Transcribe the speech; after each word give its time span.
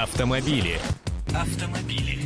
Автомобили. 0.00 0.78
Автомобили. 1.34 2.20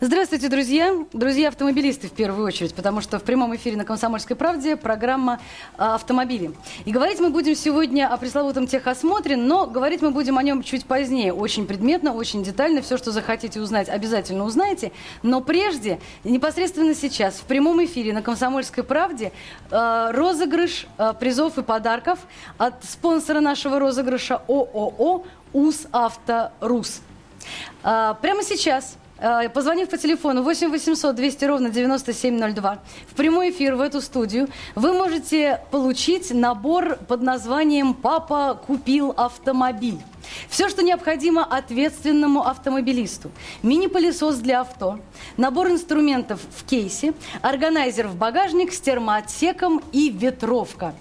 Здравствуйте, 0.00 0.48
друзья. 0.48 0.94
Друзья 1.12 1.48
автомобилисты 1.48 2.06
в 2.06 2.12
первую 2.12 2.46
очередь, 2.46 2.74
потому 2.74 3.00
что 3.00 3.18
в 3.18 3.24
прямом 3.24 3.56
эфире 3.56 3.76
на 3.76 3.84
«Комсомольской 3.84 4.36
правде» 4.36 4.76
программа 4.76 5.40
а, 5.76 5.96
«Автомобили». 5.96 6.52
И 6.84 6.92
говорить 6.92 7.18
мы 7.18 7.30
будем 7.30 7.56
сегодня 7.56 8.06
о 8.12 8.16
пресловутом 8.18 8.68
техосмотре, 8.68 9.36
но 9.36 9.66
говорить 9.66 10.00
мы 10.00 10.12
будем 10.12 10.38
о 10.38 10.44
нем 10.44 10.62
чуть 10.62 10.86
позднее. 10.86 11.32
Очень 11.32 11.66
предметно, 11.66 12.12
очень 12.12 12.44
детально. 12.44 12.82
Все, 12.82 12.98
что 12.98 13.10
захотите 13.10 13.60
узнать, 13.60 13.88
обязательно 13.88 14.44
узнаете. 14.44 14.92
Но 15.24 15.40
прежде, 15.40 15.98
непосредственно 16.22 16.94
сейчас, 16.94 17.34
в 17.34 17.44
прямом 17.44 17.84
эфире 17.84 18.12
на 18.12 18.22
«Комсомольской 18.22 18.84
правде» 18.84 19.32
а, 19.72 20.12
розыгрыш 20.12 20.86
а, 20.98 21.14
призов 21.14 21.58
и 21.58 21.62
подарков 21.62 22.20
от 22.58 22.84
спонсора 22.84 23.40
нашего 23.40 23.80
розыгрыша 23.80 24.42
ООО 24.46 25.24
«УЗ 25.52 25.86
Авторус». 25.92 27.00
Прямо 27.82 28.42
сейчас 28.42 28.96
Э, 29.22 29.48
позвонив 29.48 29.88
по 29.88 29.96
телефону 29.96 30.42
8 30.42 30.70
800 30.70 31.14
200 31.14 31.44
ровно 31.44 31.70
9702 31.70 32.78
в 33.08 33.14
прямой 33.14 33.50
эфир 33.50 33.76
в 33.76 33.80
эту 33.80 34.00
студию, 34.00 34.48
вы 34.74 34.92
можете 34.92 35.60
получить 35.70 36.34
набор 36.34 36.96
под 37.06 37.22
названием 37.22 37.94
«Папа 37.94 38.60
купил 38.66 39.14
автомобиль». 39.16 39.98
Все, 40.48 40.68
что 40.68 40.82
необходимо 40.82 41.44
ответственному 41.44 42.42
автомобилисту. 42.42 43.30
Мини-пылесос 43.62 44.36
для 44.36 44.62
авто, 44.62 44.98
набор 45.36 45.68
инструментов 45.68 46.40
в 46.56 46.64
кейсе, 46.64 47.14
органайзер 47.42 48.08
в 48.08 48.16
багажник 48.16 48.72
с 48.72 48.80
термоотсеком 48.80 49.82
и 49.92 50.10
ветровка. 50.10 50.94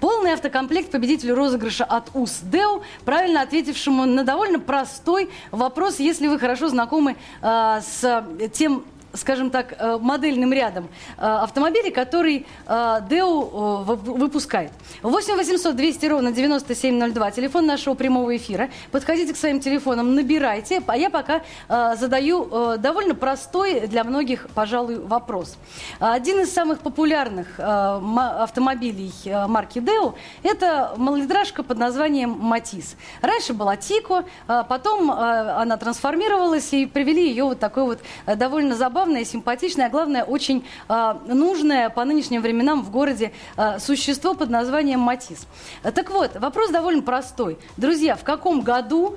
Полный 0.00 0.32
автокомплект 0.32 0.90
победителю 0.90 1.34
розыгрыша 1.34 1.84
от 1.84 2.10
УСДЭУ, 2.14 2.82
правильно 3.04 3.42
ответившему 3.42 4.06
на 4.06 4.24
довольно 4.24 4.58
простой 4.58 5.30
вопрос, 5.50 5.98
если 5.98 6.28
вы 6.28 6.38
хорошо 6.38 6.68
знакомы 6.68 7.16
э, 7.42 7.80
с 7.82 8.24
тем 8.52 8.84
скажем 9.12 9.50
так, 9.50 9.74
э, 9.78 9.98
модельным 10.00 10.52
рядом 10.52 10.88
э, 11.16 11.22
автомобилей, 11.22 11.90
который 11.90 12.46
э, 12.66 13.00
ДЭУ 13.08 13.84
выпускает. 13.84 14.72
8 15.02 15.36
800 15.36 15.76
200 15.76 16.06
ровно 16.06 16.32
9702, 16.32 17.30
телефон 17.30 17.66
нашего 17.66 17.94
прямого 17.94 18.36
эфира. 18.36 18.70
Подходите 18.90 19.32
к 19.32 19.36
своим 19.36 19.60
телефонам, 19.60 20.14
набирайте, 20.14 20.82
а 20.86 20.96
я 20.96 21.10
пока 21.10 21.42
задаю 21.68 22.76
довольно 22.78 23.14
простой 23.14 23.86
для 23.86 24.04
многих, 24.04 24.48
пожалуй, 24.54 24.98
вопрос. 24.98 25.56
Один 25.98 26.40
из 26.40 26.52
самых 26.52 26.80
популярных 26.80 27.58
автомобилей 27.58 29.12
марки 29.48 29.78
ДЭУ– 29.80 30.14
это 30.42 30.94
малолитражка 30.96 31.62
под 31.62 31.78
названием 31.78 32.30
«Матис». 32.30 32.96
Раньше 33.20 33.52
была 33.52 33.76
Тико, 33.76 34.24
потом 34.46 35.10
она 35.10 35.76
трансформировалась 35.76 36.72
и 36.72 36.86
привели 36.86 37.28
ее 37.28 37.44
вот 37.44 37.58
такой 37.58 37.84
вот 37.84 38.00
довольно 38.26 38.74
забавный 38.74 39.07
забавное, 39.08 39.24
симпатичное, 39.24 39.86
а 39.86 39.88
главное, 39.88 40.22
очень 40.22 40.66
э, 40.88 41.14
нужное 41.28 41.88
по 41.88 42.04
нынешним 42.04 42.42
временам 42.42 42.82
в 42.82 42.90
городе 42.90 43.32
э, 43.56 43.78
существо 43.78 44.34
под 44.34 44.50
названием 44.50 45.00
Матис. 45.00 45.46
Так 45.82 46.10
вот, 46.10 46.36
вопрос 46.36 46.70
довольно 46.70 47.02
простой. 47.02 47.58
Друзья, 47.78 48.16
в 48.16 48.24
каком 48.24 48.60
году 48.60 49.16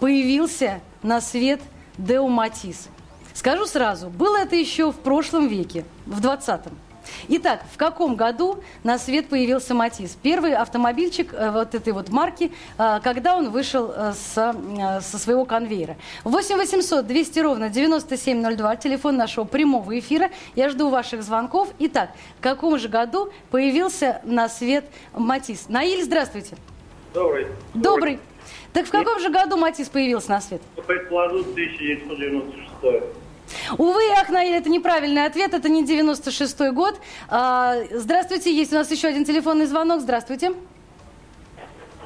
появился 0.00 0.80
на 1.02 1.20
свет 1.20 1.60
Део 1.96 2.26
Матис? 2.26 2.88
Скажу 3.32 3.66
сразу, 3.66 4.08
было 4.08 4.36
это 4.38 4.56
еще 4.56 4.90
в 4.90 4.96
прошлом 4.96 5.46
веке, 5.46 5.84
в 6.06 6.20
20-м. 6.20 6.76
Итак, 7.28 7.64
в 7.72 7.76
каком 7.76 8.16
году 8.16 8.62
на 8.84 8.98
свет 8.98 9.28
появился 9.28 9.74
Матис? 9.74 10.16
Первый 10.22 10.54
автомобильчик 10.54 11.32
э, 11.32 11.50
вот 11.50 11.74
этой 11.74 11.92
вот 11.92 12.10
марки, 12.10 12.52
э, 12.78 13.00
когда 13.02 13.36
он 13.36 13.50
вышел 13.50 13.92
э, 13.94 14.12
с, 14.12 14.34
со 14.34 15.18
своего 15.18 15.44
конвейера. 15.44 15.96
8 16.24 16.56
800 16.56 17.06
200 17.06 17.38
ровно 17.40 17.68
9702, 17.68 18.76
телефон 18.76 19.16
нашего 19.16 19.44
прямого 19.44 19.98
эфира. 19.98 20.30
Я 20.54 20.68
жду 20.70 20.90
ваших 20.90 21.22
звонков. 21.22 21.68
Итак, 21.78 22.10
в 22.38 22.42
каком 22.42 22.78
же 22.78 22.88
году 22.88 23.32
появился 23.50 24.20
на 24.24 24.48
свет 24.48 24.84
Матис? 25.14 25.68
Наиль, 25.68 26.02
здравствуйте. 26.02 26.56
Добрый. 27.12 27.46
Добрый. 27.74 28.20
Так 28.72 28.86
в 28.86 28.90
каком 28.90 29.18
же 29.20 29.30
году 29.30 29.56
Матис 29.56 29.88
появился 29.88 30.30
на 30.30 30.40
свет? 30.40 30.62
Предположу, 30.86 31.40
1996. 31.40 33.04
Увы, 33.78 34.02
Ахнаиль, 34.20 34.54
это 34.54 34.68
неправильный 34.68 35.24
ответ, 35.26 35.54
это 35.54 35.68
не 35.68 35.84
96-й 35.84 36.72
год. 36.72 37.00
А, 37.28 37.76
здравствуйте, 37.92 38.54
есть 38.54 38.72
у 38.72 38.76
нас 38.76 38.90
еще 38.90 39.08
один 39.08 39.24
телефонный 39.24 39.66
звонок. 39.66 40.00
Здравствуйте. 40.00 40.52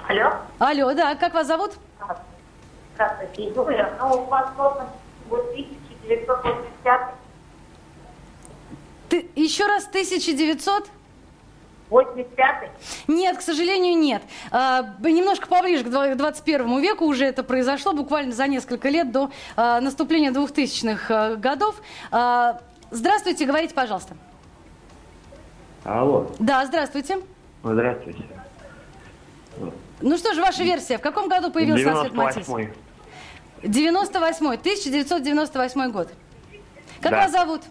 Алло. 0.08 0.32
Алло, 0.58 0.94
да, 0.94 1.14
как 1.14 1.34
вас 1.34 1.46
зовут? 1.46 1.72
Здравствуйте, 2.94 3.44
Юля. 3.44 3.92
Ну, 3.98 4.22
у 4.22 4.24
вас 4.26 4.50
год 4.56 4.82
1985. 5.30 7.00
Ты, 9.08 9.30
еще 9.34 9.66
раз 9.66 9.86
1900? 9.88 10.88
85 11.90 12.70
Нет, 13.08 13.38
к 13.38 13.40
сожалению, 13.40 13.96
нет. 13.98 14.22
А, 14.50 14.94
немножко 15.00 15.46
поближе 15.46 15.84
к 15.84 15.88
21 15.88 16.80
веку 16.80 17.04
уже 17.04 17.26
это 17.26 17.42
произошло, 17.42 17.92
буквально 17.92 18.32
за 18.32 18.46
несколько 18.46 18.88
лет 18.88 19.12
до 19.12 19.30
а, 19.56 19.80
наступления 19.80 20.30
2000-х 20.32 21.06
а, 21.08 21.36
годов. 21.36 21.80
А, 22.10 22.60
здравствуйте, 22.90 23.44
говорите, 23.44 23.74
пожалуйста. 23.74 24.16
Алло. 25.84 26.30
Да, 26.38 26.64
здравствуйте. 26.64 27.18
Здравствуйте. 27.62 28.24
Ну 30.00 30.16
что 30.16 30.34
же, 30.34 30.40
ваша 30.40 30.62
версия. 30.62 30.98
В 30.98 31.00
каком 31.02 31.28
году 31.28 31.50
появился 31.50 31.90
на 31.90 32.00
свет 32.00 32.14
Матис? 32.14 32.46
98 33.62 34.46
1998 34.46 35.90
год. 35.90 36.08
Как 37.00 37.12
Да. 37.12 37.22
вас 37.22 37.32
зовут? 37.32 37.62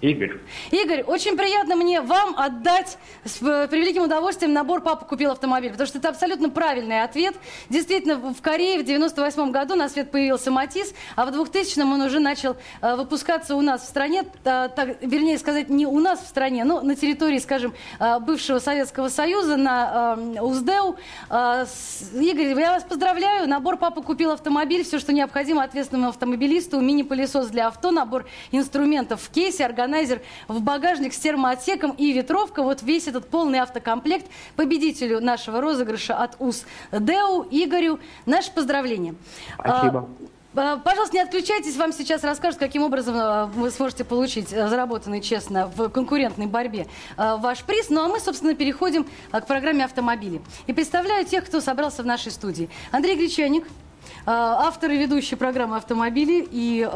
Игорь. 0.00 0.38
Игорь, 0.70 1.02
очень 1.02 1.36
приятно 1.36 1.76
мне 1.76 2.00
вам 2.00 2.34
отдать 2.38 2.96
с 3.24 3.42
э, 3.42 3.68
превеликим 3.68 4.04
удовольствием 4.04 4.54
набор 4.54 4.80
«Папа 4.80 5.04
купил 5.04 5.30
автомобиль», 5.30 5.70
потому 5.72 5.86
что 5.86 5.98
это 5.98 6.08
абсолютно 6.08 6.48
правильный 6.48 7.02
ответ. 7.02 7.34
Действительно, 7.68 8.16
в 8.16 8.40
Корее 8.40 8.78
в 8.78 8.84
98 8.84 9.50
году 9.50 9.74
на 9.74 9.90
свет 9.90 10.10
появился 10.10 10.50
«Матис», 10.50 10.94
а 11.16 11.26
в 11.26 11.28
2000-м 11.28 11.92
он 11.92 12.00
уже 12.00 12.18
начал 12.18 12.56
э, 12.80 12.96
выпускаться 12.96 13.54
у 13.56 13.60
нас 13.60 13.82
в 13.82 13.88
стране, 13.88 14.24
та- 14.42 14.68
так, 14.68 15.02
вернее 15.02 15.36
сказать, 15.38 15.68
не 15.68 15.84
у 15.86 16.00
нас 16.00 16.20
в 16.20 16.26
стране, 16.28 16.64
но 16.64 16.80
на 16.80 16.96
территории, 16.96 17.38
скажем, 17.38 17.74
э, 17.98 18.18
бывшего 18.20 18.58
Советского 18.58 19.08
Союза, 19.08 19.56
на 19.58 20.16
УЗДЭУ. 20.40 20.96
С- 21.30 22.10
Игорь, 22.14 22.58
я 22.58 22.72
вас 22.72 22.84
поздравляю, 22.84 23.46
набор 23.48 23.76
«Папа 23.76 24.00
купил 24.00 24.30
автомобиль», 24.30 24.82
все, 24.82 24.98
что 24.98 25.12
необходимо 25.12 25.62
ответственному 25.62 26.08
автомобилисту, 26.08 26.80
мини-пылесос 26.80 27.48
для 27.48 27.66
авто, 27.66 27.90
набор 27.90 28.26
инструментов 28.50 29.20
в 29.20 29.30
кейсе, 29.30 29.66
органайзер 29.90 30.22
в 30.48 30.60
багажник 30.62 31.12
с 31.12 31.18
термоотсеком 31.18 31.92
и 31.92 32.12
ветровка. 32.12 32.62
Вот 32.62 32.82
весь 32.82 33.08
этот 33.08 33.28
полный 33.28 33.58
автокомплект 33.58 34.26
победителю 34.56 35.20
нашего 35.20 35.60
розыгрыша 35.60 36.16
от 36.16 36.36
УС 36.38 36.64
ДЭУ 36.92 37.46
Игорю. 37.50 37.98
Наше 38.26 38.52
поздравление. 38.52 39.14
Спасибо. 39.54 40.08
А, 40.54 40.72
а, 40.72 40.76
Пожалуйста, 40.78 41.16
не 41.16 41.22
отключайтесь, 41.22 41.76
вам 41.76 41.92
сейчас 41.92 42.24
расскажут, 42.24 42.58
каким 42.58 42.82
образом 42.82 43.14
а, 43.16 43.46
вы 43.46 43.70
сможете 43.70 44.04
получить 44.04 44.48
заработанный 44.48 45.20
честно 45.20 45.70
в 45.76 45.88
конкурентной 45.88 46.46
борьбе 46.46 46.86
ваш 47.16 47.62
приз. 47.64 47.90
Ну 47.90 48.04
а 48.04 48.08
мы, 48.08 48.20
собственно, 48.20 48.54
переходим 48.54 49.06
к 49.32 49.46
программе 49.46 49.84
«Автомобили». 49.84 50.40
И 50.66 50.72
представляю 50.72 51.24
тех, 51.24 51.44
кто 51.44 51.60
собрался 51.60 52.02
в 52.02 52.06
нашей 52.06 52.32
студии. 52.32 52.68
Андрей 52.92 53.16
Гречаник, 53.16 53.66
автор 54.26 54.90
и 54.90 54.96
ведущий 54.98 55.36
программы 55.36 55.76
«Автомобили» 55.76 56.46
и, 56.50 56.88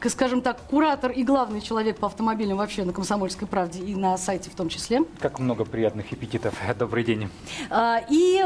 к- 0.00 0.08
скажем 0.10 0.40
так, 0.42 0.58
куратор 0.62 1.10
и 1.10 1.22
главный 1.24 1.60
человек 1.60 1.98
по 1.98 2.06
автомобилям 2.06 2.58
вообще 2.58 2.84
на 2.84 2.92
«Комсомольской 2.92 3.46
правде» 3.48 3.80
и 3.80 3.94
на 3.94 4.16
сайте 4.18 4.50
в 4.50 4.54
том 4.54 4.68
числе. 4.68 5.02
Как 5.20 5.38
много 5.38 5.64
приятных 5.64 6.12
эпитетов. 6.12 6.54
Добрый 6.78 7.04
день. 7.04 7.28
А, 7.70 8.00
И 8.08 8.36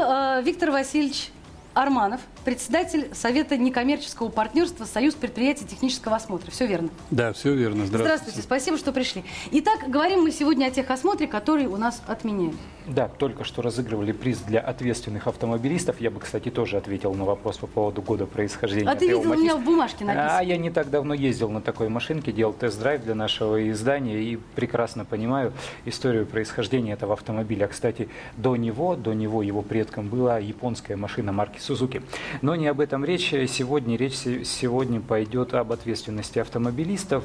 Виктор 0.43 0.71
Васильевич 0.71 1.29
Арманов, 1.73 2.21
председатель 2.43 3.09
Совета 3.13 3.57
некоммерческого 3.57 4.29
партнерства 4.29 4.85
«Союз 4.85 5.15
предприятий 5.15 5.65
технического 5.65 6.15
осмотра». 6.15 6.51
Все 6.51 6.65
верно? 6.65 6.89
Да, 7.11 7.33
все 7.33 7.53
верно. 7.53 7.85
Здравствуйте. 7.85 8.03
Здравствуйте, 8.03 8.41
спасибо, 8.41 8.77
что 8.77 8.91
пришли. 8.91 9.23
Итак, 9.51 9.89
говорим 9.89 10.21
мы 10.21 10.31
сегодня 10.31 10.67
о 10.67 10.71
техосмотре, 10.71 11.27
который 11.27 11.65
у 11.65 11.77
нас 11.77 12.01
отменяют. 12.07 12.55
Да, 12.85 13.07
только 13.07 13.45
что 13.45 13.61
разыгрывали 13.61 14.11
приз 14.11 14.39
для 14.39 14.59
ответственных 14.59 15.27
автомобилистов. 15.27 16.01
Я 16.01 16.11
бы, 16.11 16.19
кстати, 16.19 16.49
тоже 16.49 16.77
ответил 16.77 17.13
на 17.13 17.23
вопрос 17.23 17.57
по 17.57 17.67
поводу 17.67 18.01
года 18.01 18.25
происхождения. 18.25 18.89
А 18.89 18.95
ты 18.95 19.07
видел, 19.07 19.21
у 19.21 19.35
меня 19.35 19.55
в 19.55 19.63
бумажке 19.63 20.03
написано. 20.03 20.37
А 20.37 20.43
я 20.43 20.57
не 20.57 20.69
так 20.69 20.89
давно 20.89 21.13
ездил 21.13 21.49
на 21.49 21.61
такой 21.61 21.87
машинке, 21.87 22.33
делал 22.33 22.53
тест-драйв 22.53 23.03
для 23.03 23.15
нашего 23.15 23.69
издания 23.69 24.21
и 24.21 24.35
прекрасно 24.35 25.05
понимаю 25.05 25.53
историю 25.85 26.25
происхождения 26.25 26.91
этого 26.91 27.13
автомобиля. 27.13 27.67
Кстати, 27.67 28.09
до 28.35 28.57
него, 28.57 28.95
до 28.95 29.13
него 29.13 29.41
его 29.41 29.61
предком 29.61 30.09
была 30.09 30.37
японская 30.39 30.97
машина 30.97 31.31
марки 31.31 31.59
Сузуки. 31.59 32.01
Но 32.41 32.55
не 32.55 32.67
об 32.67 32.79
этом 32.79 33.05
речь. 33.05 33.33
Сегодня 33.47 33.97
речь 33.97 34.15
се- 34.15 34.43
сегодня 34.45 34.99
пойдет 34.99 35.53
об 35.53 35.71
ответственности 35.71 36.39
автомобилистов 36.39 37.23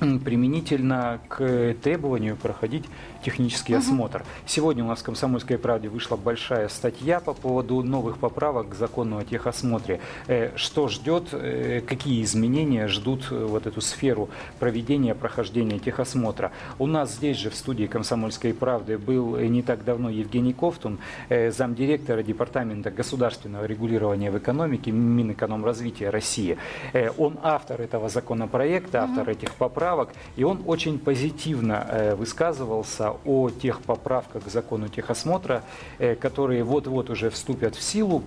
применительно 0.00 1.20
к 1.28 1.74
требованию 1.82 2.36
проходить 2.36 2.84
технический 3.22 3.74
осмотр. 3.74 4.24
Сегодня 4.46 4.82
у 4.82 4.88
нас 4.88 5.00
в 5.00 5.02
«Комсомольской 5.02 5.58
правде» 5.58 5.88
вышла 5.88 6.16
большая 6.16 6.68
статья 6.68 7.20
по 7.20 7.34
поводу 7.34 7.82
новых 7.82 8.16
поправок 8.16 8.70
к 8.70 8.74
закону 8.74 9.18
о 9.18 9.24
техосмотре. 9.24 10.00
Э, 10.26 10.56
Что 10.56 10.88
ждет, 10.88 11.28
э, 11.32 11.82
какие 11.86 12.22
изменения 12.22 12.88
ждут 12.88 13.28
э, 13.30 13.44
вот 13.44 13.66
эту 13.66 13.82
сферу 13.82 14.30
проведения, 14.58 15.14
прохождения 15.14 15.78
техосмотра. 15.78 16.50
У 16.78 16.86
нас 16.86 17.12
здесь 17.12 17.36
же 17.36 17.50
в 17.50 17.54
студии 17.54 17.84
«Комсомольской 17.84 18.54
правды» 18.54 18.96
был 18.96 19.36
не 19.36 19.62
так 19.62 19.84
давно 19.84 20.08
Евгений 20.08 20.54
Ковтун, 20.54 20.98
э, 21.28 21.50
замдиректора 21.50 22.22
Департамента 22.22 22.90
государственного 22.90 23.66
регулирования 23.66 24.30
в 24.30 24.38
экономике 24.38 24.92
Минэкономразвития 24.92 26.10
России. 26.10 26.56
Он 27.18 27.38
автор 27.42 27.82
этого 27.82 28.08
законопроекта, 28.08 29.02
автор 29.02 29.28
этих 29.28 29.54
поправок, 29.54 29.89
и 30.36 30.44
он 30.44 30.62
очень 30.66 30.98
позитивно 30.98 31.86
э, 31.88 32.14
высказывался 32.14 33.12
о 33.24 33.50
тех 33.50 33.80
поправках 33.82 34.44
к 34.44 34.48
закону 34.48 34.88
техосмотра, 34.88 35.62
э, 35.98 36.14
которые 36.14 36.64
вот-вот 36.64 37.10
уже 37.10 37.30
вступят 37.30 37.74
в 37.74 37.82
силу 37.82 38.22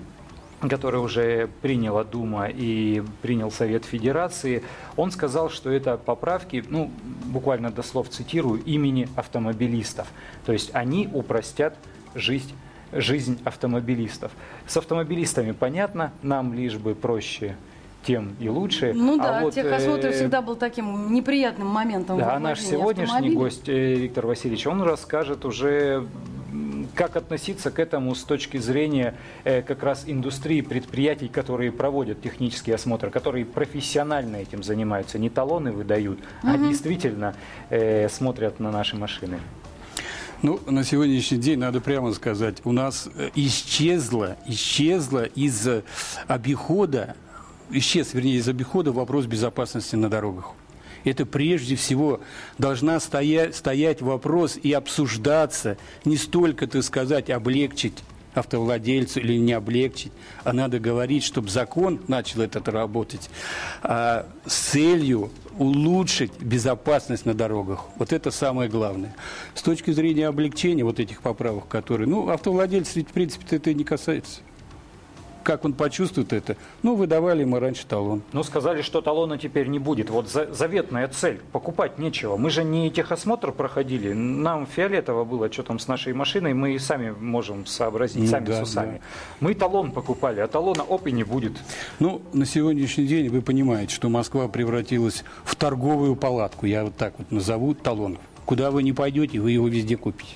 который 0.69 1.01
уже 1.01 1.49
приняла 1.61 2.03
Дума 2.03 2.47
и 2.47 3.03
принял 3.21 3.51
Совет 3.51 3.85
Федерации, 3.85 4.63
он 4.95 5.11
сказал, 5.11 5.49
что 5.49 5.69
это 5.69 5.97
поправки, 5.97 6.63
ну, 6.69 6.91
буквально 7.25 7.71
дослов 7.71 8.09
цитирую, 8.09 8.63
имени 8.63 9.09
автомобилистов. 9.15 10.07
То 10.45 10.53
есть 10.53 10.71
они 10.73 11.09
упростят 11.11 11.75
жизнь, 12.15 12.53
жизнь 12.91 13.41
автомобилистов. 13.43 14.31
С 14.67 14.77
автомобилистами 14.77 15.51
понятно, 15.51 16.13
нам 16.21 16.53
лишь 16.53 16.77
бы 16.77 16.95
проще 16.95 17.57
тем 18.03 18.35
и 18.39 18.49
лучше. 18.49 18.93
Ну 18.93 19.19
А 19.19 19.23
да, 19.23 19.41
вот, 19.41 19.53
техосмотр 19.53 20.07
э, 20.07 20.11
всегда 20.11 20.41
был 20.41 20.55
таким 20.55 21.13
неприятным 21.13 21.67
моментом. 21.67 22.17
да, 22.17 22.25
в 22.25 22.29
а 22.35 22.39
наш 22.39 22.59
сегодняшний 22.61 23.05
автомобиля. 23.05 23.37
гость 23.37 23.69
э, 23.69 23.95
Виктор 23.95 24.27
Васильевич, 24.27 24.67
он 24.67 24.81
расскажет 24.81 25.45
уже, 25.45 26.05
как 26.95 27.15
относиться 27.15 27.71
к 27.71 27.79
этому 27.79 28.13
с 28.15 28.23
точки 28.23 28.57
зрения 28.57 29.15
э, 29.43 29.61
как 29.61 29.83
раз 29.83 30.03
индустрии 30.05 30.61
предприятий, 30.61 31.27
которые 31.27 31.71
проводят 31.71 32.21
технический 32.21 32.71
осмотр, 32.71 33.09
которые 33.09 33.45
профессионально 33.45 34.37
этим 34.37 34.63
занимаются, 34.63 35.17
не 35.17 35.29
талоны 35.29 35.71
выдают, 35.71 36.19
а 36.43 36.57
действительно 36.57 37.35
э, 37.69 38.09
смотрят 38.09 38.59
на 38.59 38.71
наши 38.71 38.95
машины. 38.95 39.39
Ну, 40.43 40.59
на 40.67 40.83
сегодняшний 40.83 41.37
день, 41.37 41.59
надо 41.59 41.79
прямо 41.79 42.11
сказать, 42.11 42.57
у 42.65 42.73
нас 42.73 43.07
э, 43.15 43.29
исчезло, 43.33 44.35
исчезло 44.45 45.23
из 45.23 45.65
э, 45.65 45.83
обихода, 46.27 47.15
исчез, 47.73 48.13
вернее, 48.13 48.37
из 48.37 48.47
обихода 48.47 48.91
вопрос 48.91 49.25
безопасности 49.25 49.95
на 49.95 50.09
дорогах. 50.09 50.51
Это 51.03 51.25
прежде 51.25 51.75
всего 51.75 52.21
должна 52.57 52.99
стоять, 52.99 53.55
стоять 53.55 54.01
вопрос 54.01 54.57
и 54.61 54.71
обсуждаться, 54.71 55.77
не 56.05 56.15
столько, 56.17 56.65
так 56.65 56.83
сказать, 56.83 57.29
облегчить 57.29 58.03
автовладельцу 58.33 59.19
или 59.19 59.37
не 59.37 59.53
облегчить, 59.53 60.11
а 60.43 60.53
надо 60.53 60.79
говорить, 60.79 61.23
чтобы 61.23 61.49
закон 61.49 61.99
начал 62.07 62.41
это 62.41 62.59
работать 62.71 63.29
а, 63.81 64.25
с 64.45 64.55
целью 64.55 65.29
улучшить 65.57 66.31
безопасность 66.39 67.25
на 67.25 67.33
дорогах. 67.33 67.85
Вот 67.97 68.11
это 68.11 68.31
самое 68.31 68.69
главное. 68.69 69.15
С 69.53 69.61
точки 69.61 69.91
зрения 69.91 70.27
облегчения 70.27 70.83
вот 70.83 70.99
этих 70.99 71.21
поправок, 71.21 71.67
которые... 71.67 72.07
Ну, 72.07 72.29
автовладельцы 72.29 73.03
в 73.03 73.07
принципе, 73.07 73.55
это 73.55 73.69
и 73.69 73.75
не 73.75 73.83
касается. 73.83 74.41
Как 75.43 75.65
он 75.65 75.73
почувствует 75.73 76.31
это? 76.33 76.55
Ну, 76.83 76.95
выдавали 76.95 77.41
ему 77.41 77.59
раньше 77.59 77.85
талон. 77.85 78.21
Ну, 78.31 78.43
сказали, 78.43 78.81
что 78.81 79.01
талона 79.01 79.37
теперь 79.37 79.67
не 79.67 79.77
будет. 79.79 80.09
Вот 80.09 80.29
за- 80.29 80.51
заветная 80.53 81.07
цель. 81.09 81.41
Покупать 81.51 81.99
нечего. 81.99 82.37
Мы 82.37 82.49
же 82.49 82.63
не 82.63 82.89
техосмотр 82.89 83.51
проходили. 83.51 84.13
Нам 84.13 84.65
фиолетово 84.65 85.25
было, 85.25 85.51
что 85.51 85.63
там 85.63 85.79
с 85.79 85.87
нашей 85.87 86.13
машиной. 86.13 86.53
Мы 86.53 86.73
и 86.75 86.79
сами 86.79 87.11
можем 87.11 87.65
сообразить, 87.65 88.21
Ну 88.23 88.27
сами 88.27 88.45
да, 88.45 88.59
с 88.59 88.61
усами. 88.69 88.97
да. 88.97 89.03
Мы 89.41 89.53
талон 89.53 89.91
покупали, 89.91 90.39
а 90.39 90.47
талона 90.47 90.83
оп 90.83 91.07
и 91.07 91.11
не 91.11 91.23
будет. 91.23 91.53
Ну, 91.99 92.21
на 92.31 92.45
сегодняшний 92.45 93.05
день 93.05 93.27
вы 93.29 93.41
понимаете, 93.41 93.93
что 93.93 94.09
Москва 94.09 94.47
превратилась 94.47 95.23
в 95.43 95.55
торговую 95.55 96.15
палатку, 96.15 96.65
я 96.65 96.85
вот 96.85 96.95
так 96.95 97.13
вот 97.17 97.31
назову, 97.31 97.73
талонов. 97.73 98.21
Куда 98.45 98.71
вы 98.71 98.83
не 98.83 98.93
пойдете, 98.93 99.39
вы 99.39 99.51
его 99.51 99.67
везде 99.67 99.97
купите. 99.97 100.31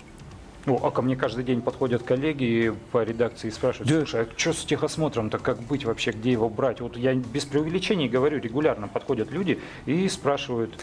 Ну, 0.67 0.77
а 0.83 0.91
ко 0.91 1.01
мне 1.01 1.15
каждый 1.15 1.45
день 1.45 1.61
подходят 1.61 2.03
коллеги 2.03 2.73
по 2.91 3.01
редакции 3.01 3.47
и 3.47 3.51
спрашивают, 3.51 3.89
Да. 3.89 3.99
слушай, 3.99 4.23
а 4.23 4.27
что 4.35 4.51
с 4.51 4.65
техосмотром-то, 4.65 5.39
как 5.39 5.61
быть 5.61 5.85
вообще, 5.85 6.11
где 6.11 6.33
его 6.33 6.49
брать? 6.49 6.81
Вот 6.81 6.97
я 6.97 7.15
без 7.15 7.45
преувеличений 7.45 8.09
говорю, 8.09 8.41
регулярно 8.41 8.89
подходят 8.89 9.31
люди 9.31 9.59
и 9.85 10.09
спрашивают, 10.09 10.77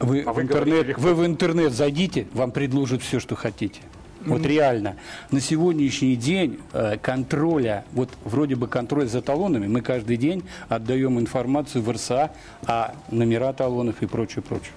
Вы, 0.00 0.22
А 0.22 0.32
в 0.32 0.36
вы 0.36 0.42
интернет, 0.42 0.98
вы 0.98 1.14
в 1.14 1.24
интернет 1.24 1.72
зайдите, 1.72 2.26
вам 2.32 2.50
предложат 2.50 3.00
все, 3.02 3.20
что 3.20 3.36
хотите. 3.36 3.80
Вот 4.26 4.44
реально. 4.44 4.96
На 5.30 5.40
сегодняшний 5.40 6.16
день 6.16 6.58
э, 6.72 6.96
контроля, 7.00 7.84
вот 7.92 8.08
вроде 8.24 8.56
бы 8.56 8.66
контроль 8.66 9.06
за 9.06 9.22
талонами, 9.22 9.68
мы 9.68 9.82
каждый 9.82 10.16
день 10.16 10.42
отдаем 10.68 11.20
информацию 11.20 11.80
в 11.80 11.92
РСА 11.92 12.32
о 12.66 12.94
номера 13.12 13.52
талонов 13.52 14.02
и 14.02 14.06
прочее, 14.06 14.42
прочее. 14.42 14.72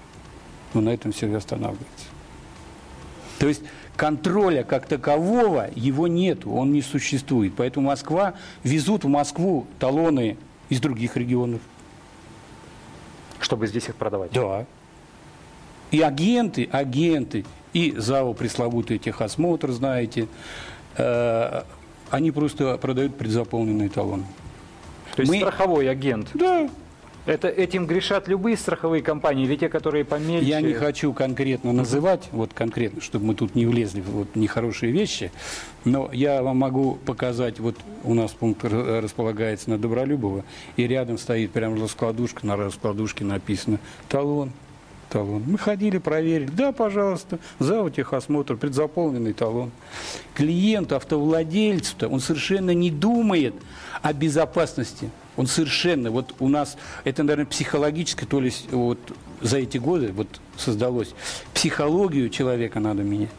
Но 0.72 0.82
на 0.82 0.90
этом 0.90 1.10
все 1.10 1.26
и 1.26 1.34
останавливается. 1.34 2.06
То 3.38 3.46
есть 3.48 3.62
контроля 3.98 4.62
как 4.62 4.86
такового 4.86 5.68
его 5.74 6.06
нету, 6.06 6.52
он 6.52 6.72
не 6.72 6.82
существует. 6.82 7.52
Поэтому 7.56 7.88
Москва, 7.88 8.34
везут 8.62 9.02
в 9.02 9.08
Москву 9.08 9.66
талоны 9.80 10.36
из 10.70 10.80
других 10.80 11.16
регионов. 11.16 11.60
чтобы 13.40 13.68
здесь 13.68 13.88
их 13.88 13.94
продавать. 13.94 14.32
Да. 14.32 14.66
И 15.92 16.00
агенты, 16.00 16.68
агенты, 16.72 17.44
и 17.72 17.94
ЗАО 17.96 18.34
пресловутый 18.34 18.98
техосмотр, 18.98 19.70
знаете, 19.70 20.26
э, 20.96 21.62
они 22.10 22.32
просто 22.32 22.76
продают 22.78 23.16
предзаполненные 23.16 23.90
талоны. 23.90 24.24
То 25.14 25.22
есть 25.22 25.32
Мы- 25.32 25.38
страховой 25.38 25.88
агент. 25.88 26.30
Да. 26.34 26.68
Это, 27.28 27.48
этим 27.48 27.86
грешат 27.86 28.26
любые 28.26 28.56
страховые 28.56 29.02
компании 29.02 29.44
или 29.44 29.56
те, 29.56 29.68
которые 29.68 30.06
помельче? 30.06 30.46
Я 30.46 30.62
не 30.62 30.72
хочу 30.72 31.12
конкретно 31.12 31.74
называть, 31.74 32.26
вот 32.32 32.54
конкретно, 32.54 33.02
чтобы 33.02 33.26
мы 33.26 33.34
тут 33.34 33.54
не 33.54 33.66
влезли 33.66 34.00
в 34.00 34.06
вот 34.06 34.34
нехорошие 34.34 34.92
вещи, 34.92 35.30
но 35.84 36.08
я 36.10 36.42
вам 36.42 36.56
могу 36.56 36.94
показать, 37.04 37.60
вот 37.60 37.76
у 38.02 38.14
нас 38.14 38.32
пункт 38.32 38.64
располагается 38.64 39.68
на 39.68 39.76
Добролюбово, 39.76 40.42
и 40.76 40.86
рядом 40.86 41.18
стоит 41.18 41.50
прям 41.50 41.78
раскладушка, 41.78 42.46
на 42.46 42.56
раскладушке 42.56 43.24
написано 43.24 43.78
«Талон». 44.08 44.50
Талон. 45.10 45.42
Мы 45.46 45.56
ходили, 45.58 45.96
проверили. 45.98 46.50
Да, 46.50 46.70
пожалуйста, 46.72 47.38
ЗАО 47.58 47.88
техосмотр, 47.88 48.56
предзаполненный 48.56 49.32
талон. 49.32 49.70
Клиент, 50.34 50.92
автовладельцу-то, 50.92 52.08
он 52.08 52.20
совершенно 52.20 52.72
не 52.72 52.90
думает 52.90 53.54
о 54.02 54.12
безопасности. 54.12 55.10
Он 55.38 55.46
совершенно, 55.46 56.10
вот 56.10 56.34
у 56.40 56.48
нас, 56.48 56.76
это, 57.04 57.22
наверное, 57.22 57.46
психологическое, 57.46 58.26
то 58.26 58.40
ли 58.40 58.52
вот 58.72 58.98
за 59.40 59.58
эти 59.58 59.78
годы 59.78 60.12
вот 60.12 60.26
создалось. 60.56 61.14
Психологию 61.54 62.28
человека 62.28 62.80
надо 62.80 63.02
менять. 63.04 63.30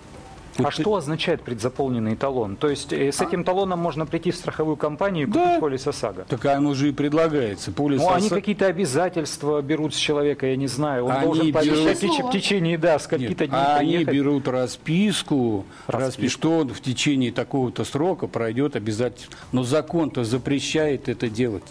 А 0.57 0.63
Вот 0.63 0.73
что 0.73 0.95
означает 0.95 1.41
предзаполненный 1.41 2.17
талон? 2.17 2.57
То 2.57 2.69
есть 2.69 2.91
э, 2.91 3.13
с 3.13 3.21
этим 3.21 3.45
талоном 3.45 3.79
можно 3.79 4.05
прийти 4.05 4.31
в 4.31 4.35
страховую 4.35 4.75
компанию 4.75 5.23
и 5.23 5.31
купить 5.31 5.41
Да. 5.41 5.59
полис 5.59 5.87
ОСАГО? 5.87 6.25
Так 6.27 6.43
оно 6.47 6.73
же 6.73 6.89
и 6.89 6.91
предлагается. 6.91 7.71
Полис 7.71 8.01
Ну, 8.01 8.09
они 8.11 8.27
ОСА- 8.27 8.35
какие-то 8.35 8.65
обязательства 8.65 9.61
берут 9.61 9.93
с 9.93 9.97
человека, 9.97 10.47
я 10.47 10.57
не 10.57 10.67
знаю. 10.67 11.05
Он 11.05 11.11
Они 11.11 11.25
должен 11.25 11.53
пообещать 11.53 12.01
берут- 12.03 12.11
в 12.17 12.19
теч- 12.19 12.27
в 12.27 12.31
течение, 12.31 12.77
да, 12.77 12.99
скольки-то 12.99 13.47
дней 13.47 13.55
а 13.57 13.75
они 13.77 13.89
приехать. 13.91 14.13
берут 14.13 14.47
расписку, 14.49 15.65
Расписку. 15.87 16.21
распи- 16.23 16.29
что 16.29 16.57
он 16.59 16.69
в 16.73 16.81
течение 16.81 17.31
такого-то 17.31 17.85
срока 17.85 18.27
пройдет 18.27 18.75
обязательно. 18.75 19.33
Но 19.53 19.63
закон-то 19.63 20.25
запрещает 20.25 21.07
это 21.07 21.29
делать. 21.29 21.63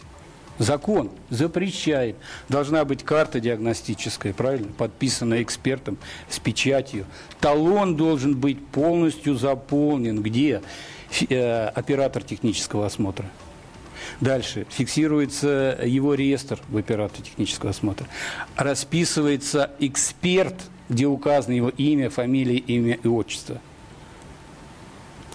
Закон 0.58 1.10
запрещает. 1.30 2.16
Должна 2.48 2.84
быть 2.84 3.04
карта 3.04 3.40
диагностическая, 3.40 4.32
правильно, 4.32 4.68
подписанная 4.76 5.42
экспертом 5.42 5.98
с 6.28 6.38
печатью. 6.38 7.06
Талон 7.40 7.96
должен 7.96 8.36
быть 8.36 8.64
полностью 8.66 9.36
заполнен. 9.36 10.20
Где? 10.22 10.62
Э, 11.30 11.68
оператор 11.68 12.22
технического 12.22 12.86
осмотра. 12.86 13.26
Дальше 14.20 14.66
фиксируется 14.68 15.78
его 15.84 16.14
реестр 16.14 16.58
в 16.68 16.76
операторе 16.76 17.24
технического 17.24 17.70
осмотра. 17.70 18.06
Расписывается 18.56 19.70
эксперт, 19.78 20.54
где 20.88 21.06
указано 21.06 21.54
его 21.54 21.68
имя, 21.68 22.10
фамилия, 22.10 22.56
имя 22.56 22.98
и 23.02 23.06
отчество. 23.06 23.60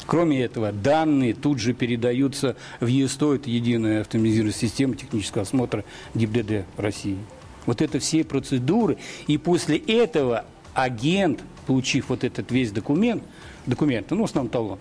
Кроме 0.06 0.42
этого, 0.42 0.72
данные 0.72 1.34
тут 1.34 1.60
же 1.60 1.74
передаются 1.74 2.56
в 2.80 2.88
ЕСТО, 2.88 3.36
это 3.36 3.50
единая 3.50 4.02
автоматизированная 4.02 4.54
система 4.54 4.96
технического 4.96 5.44
осмотра 5.44 5.86
ГИБДД 6.14 6.66
России. 6.78 7.18
Вот 7.66 7.82
это 7.82 8.00
все 8.00 8.24
процедуры. 8.24 8.98
И 9.28 9.38
после 9.38 9.78
этого 9.78 10.46
агент, 10.74 11.42
получив 11.66 12.10
вот 12.10 12.24
этот 12.24 12.52
весь 12.52 12.72
документ, 12.72 13.24
документ, 13.66 14.12
ну, 14.12 14.22
в 14.22 14.26
основном 14.26 14.52
талон, 14.52 14.80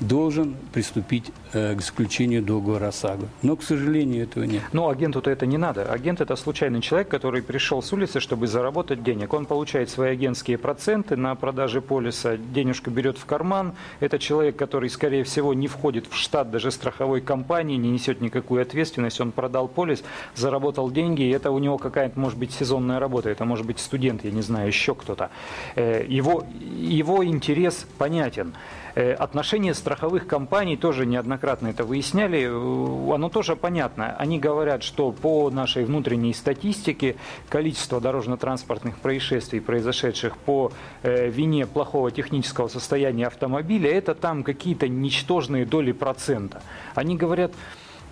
должен 0.00 0.56
приступить 0.72 1.30
э, 1.52 1.74
к 1.74 1.80
заключению 1.80 2.42
договора 2.42 2.88
ОСАГО. 2.88 3.28
Но, 3.42 3.56
к 3.56 3.62
сожалению, 3.62 4.24
этого 4.24 4.44
нет. 4.44 4.62
Но 4.72 4.88
агенту-то 4.88 5.30
это 5.30 5.46
не 5.46 5.56
надо. 5.56 5.84
Агент 5.90 6.20
это 6.20 6.36
случайный 6.36 6.80
человек, 6.80 7.08
который 7.08 7.42
пришел 7.42 7.82
с 7.82 7.92
улицы, 7.92 8.20
чтобы 8.20 8.46
заработать 8.46 9.02
денег. 9.02 9.32
Он 9.32 9.46
получает 9.46 9.90
свои 9.90 10.10
агентские 10.10 10.58
проценты 10.58 11.16
на 11.16 11.34
продаже 11.34 11.80
полиса, 11.80 12.36
денежку 12.36 12.90
берет 12.90 13.18
в 13.18 13.24
карман. 13.24 13.74
Это 14.00 14.18
человек, 14.18 14.56
который, 14.56 14.90
скорее 14.90 15.22
всего, 15.24 15.54
не 15.54 15.68
входит 15.68 16.06
в 16.10 16.16
штат 16.16 16.50
даже 16.50 16.70
страховой 16.70 17.20
компании, 17.20 17.76
не 17.76 17.90
несет 17.90 18.20
никакую 18.20 18.62
ответственность. 18.62 19.20
Он 19.20 19.32
продал 19.32 19.68
полис, 19.68 20.02
заработал 20.34 20.90
деньги, 20.90 21.22
и 21.22 21.30
это 21.30 21.50
у 21.50 21.58
него 21.58 21.78
какая-то, 21.78 22.18
может 22.18 22.38
быть, 22.38 22.52
сезонная 22.52 22.98
работа. 22.98 23.30
Это 23.30 23.44
может 23.44 23.66
быть 23.66 23.78
студент, 23.78 24.24
я 24.24 24.32
не 24.32 24.42
знаю, 24.42 24.66
еще 24.66 24.94
кто-то. 24.94 25.30
Э, 25.76 26.04
Его, 26.08 26.44
его 26.76 27.24
интерес 27.24 27.86
понятен. 27.98 28.54
Э, 28.94 29.12
Отношение 29.14 29.74
страховых 29.74 30.26
компаний 30.26 30.76
тоже 30.76 31.06
неоднократно 31.06 31.68
это 31.68 31.84
выясняли. 31.84 32.46
Э, 32.48 33.14
Оно 33.14 33.28
тоже 33.28 33.56
понятно. 33.56 34.14
Они 34.16 34.38
говорят, 34.38 34.82
что 34.82 35.10
по 35.12 35.50
нашей 35.50 35.84
внутренней 35.84 36.34
статистике 36.34 37.16
количество 37.48 38.00
дорожно-транспортных 38.00 38.98
происшествий, 38.98 39.60
произошедших 39.60 40.36
по 40.36 40.72
э, 41.02 41.28
вине 41.28 41.66
плохого 41.66 42.10
технического 42.10 42.68
состояния 42.68 43.26
автомобиля, 43.26 43.90
это 43.90 44.14
там 44.14 44.44
какие-то 44.44 44.88
ничтожные 44.88 45.66
доли 45.66 45.92
процента. 45.92 46.62
Они 46.94 47.16
говорят, 47.16 47.52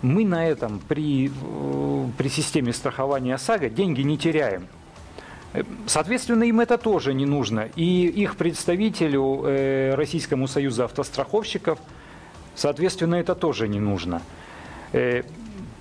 мы 0.01 0.25
на 0.25 0.45
этом 0.45 0.81
при, 0.87 1.31
при 2.17 2.27
системе 2.27 2.73
страхования 2.73 3.35
ОСАГО 3.35 3.69
деньги 3.69 4.01
не 4.01 4.17
теряем. 4.17 4.67
Соответственно, 5.85 6.43
им 6.43 6.59
это 6.59 6.77
тоже 6.77 7.13
не 7.13 7.25
нужно. 7.25 7.69
И 7.75 8.07
их 8.07 8.35
представителю 8.35 9.43
э, 9.45 9.93
Российскому 9.95 10.47
союзу 10.47 10.83
автостраховщиков, 10.83 11.77
соответственно, 12.55 13.15
это 13.15 13.35
тоже 13.35 13.67
не 13.67 13.79
нужно. 13.79 14.21
Э, 14.93 15.23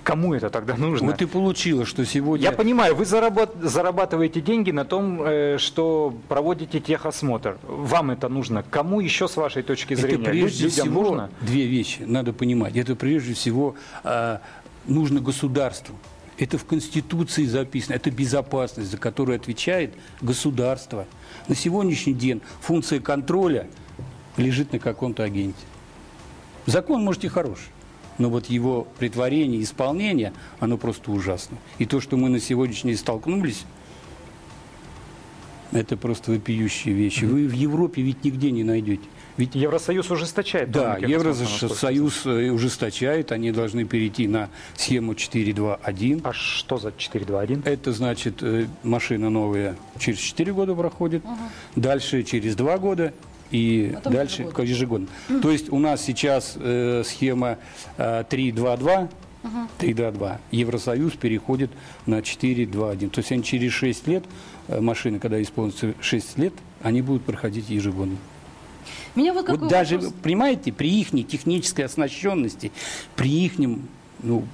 кому 0.04 0.34
это 0.34 0.50
тогда 0.50 0.76
нужно? 0.76 1.12
Вот 1.12 1.22
и 1.22 1.26
получилось, 1.26 1.88
что 1.88 2.04
сегодня... 2.04 2.44
Я 2.44 2.52
понимаю, 2.52 2.94
вы 2.94 3.04
зарабат- 3.04 3.62
зарабатываете 3.62 4.40
деньги 4.40 4.70
на 4.72 4.84
том, 4.84 5.22
э, 5.22 5.56
что 5.58 6.14
проводите 6.28 6.80
техосмотр. 6.80 7.56
Вам 7.62 8.10
это 8.10 8.28
нужно. 8.28 8.64
Кому 8.68 9.00
еще, 9.00 9.26
с 9.26 9.36
вашей 9.36 9.62
точки 9.62 9.94
зрения, 9.94 10.22
Это 10.22 10.30
прежде 10.30 10.64
людям 10.64 10.86
всего 10.86 11.02
нужно? 11.02 11.30
две 11.40 11.66
вещи, 11.66 12.02
надо 12.02 12.32
понимать. 12.32 12.76
Это 12.76 12.94
прежде 12.94 13.32
всего 13.34 13.74
а, 14.04 14.40
нужно 14.86 15.20
государству. 15.20 15.96
Это 16.42 16.58
в 16.58 16.64
Конституции 16.64 17.44
записано. 17.44 17.94
Это 17.94 18.10
безопасность, 18.10 18.90
за 18.90 18.96
которую 18.96 19.36
отвечает 19.36 19.94
государство. 20.20 21.06
На 21.46 21.54
сегодняшний 21.54 22.14
день 22.14 22.42
функция 22.60 22.98
контроля 22.98 23.68
лежит 24.36 24.72
на 24.72 24.80
каком-то 24.80 25.22
агенте. 25.22 25.64
Закон, 26.66 27.04
может, 27.04 27.22
и 27.22 27.28
хороший, 27.28 27.70
но 28.18 28.28
вот 28.28 28.46
его 28.46 28.88
притворение, 28.98 29.62
исполнение, 29.62 30.32
оно 30.58 30.78
просто 30.78 31.12
ужасно. 31.12 31.58
И 31.78 31.86
то, 31.86 32.00
что 32.00 32.16
мы 32.16 32.28
на 32.28 32.40
сегодняшний 32.40 32.90
день 32.90 32.98
столкнулись, 32.98 33.64
это 35.70 35.96
просто 35.96 36.32
вопиющие 36.32 36.92
вещи. 36.92 37.24
Вы 37.24 37.46
в 37.46 37.52
Европе 37.52 38.02
ведь 38.02 38.24
нигде 38.24 38.50
не 38.50 38.64
найдете. 38.64 39.04
Ведь 39.36 39.54
Евросоюз 39.54 40.10
ужесточает. 40.10 40.70
да, 40.70 40.96
Евросоюз 40.98 42.26
э, 42.26 42.50
ужесточает, 42.50 43.32
они 43.32 43.50
должны 43.52 43.84
перейти 43.84 44.28
на 44.28 44.50
схему 44.76 45.12
4.2.1. 45.12 46.20
А 46.24 46.32
что 46.32 46.78
за 46.78 46.92
421? 46.96 47.62
Это 47.64 47.92
значит, 47.92 48.42
э, 48.42 48.66
машина 48.82 49.30
новая 49.30 49.76
через 49.98 50.18
4 50.18 50.52
года 50.52 50.74
проходит, 50.74 51.22
дальше 51.76 52.22
через 52.22 52.56
2 52.56 52.78
года 52.78 53.14
и 53.50 53.92
Потом 53.94 54.12
дальше 54.14 54.42
ежегодно. 54.42 54.62
ежегодно. 54.64 55.08
То 55.42 55.50
есть 55.50 55.70
у 55.70 55.78
нас 55.78 56.02
сейчас 56.02 56.54
э, 56.56 57.02
схема 57.04 57.58
э, 57.98 58.24
3.2.2, 58.28 59.08
3.2.2. 59.78 60.38
Евросоюз 60.50 61.12
переходит 61.14 61.70
на 62.06 62.20
4.2.1. 62.20 63.10
То 63.10 63.18
есть 63.18 63.32
они 63.32 63.42
через 63.42 63.72
6 63.72 64.06
лет, 64.08 64.24
э, 64.68 64.80
машины, 64.80 65.18
когда 65.18 65.40
исполнится 65.42 65.94
6 66.00 66.38
лет, 66.38 66.54
они 66.82 67.02
будут 67.02 67.24
проходить 67.24 67.68
ежегодно. 67.68 68.16
Меня 69.14 69.32
вот 69.32 69.48
Вот 69.48 69.68
даже, 69.68 69.96
вопрос- 69.96 70.14
понимаете, 70.22 70.72
при 70.72 71.00
их 71.00 71.10
технической 71.26 71.84
оснащенности, 71.84 72.72
при 73.16 73.30
их 73.46 73.52
ну, 74.22 74.46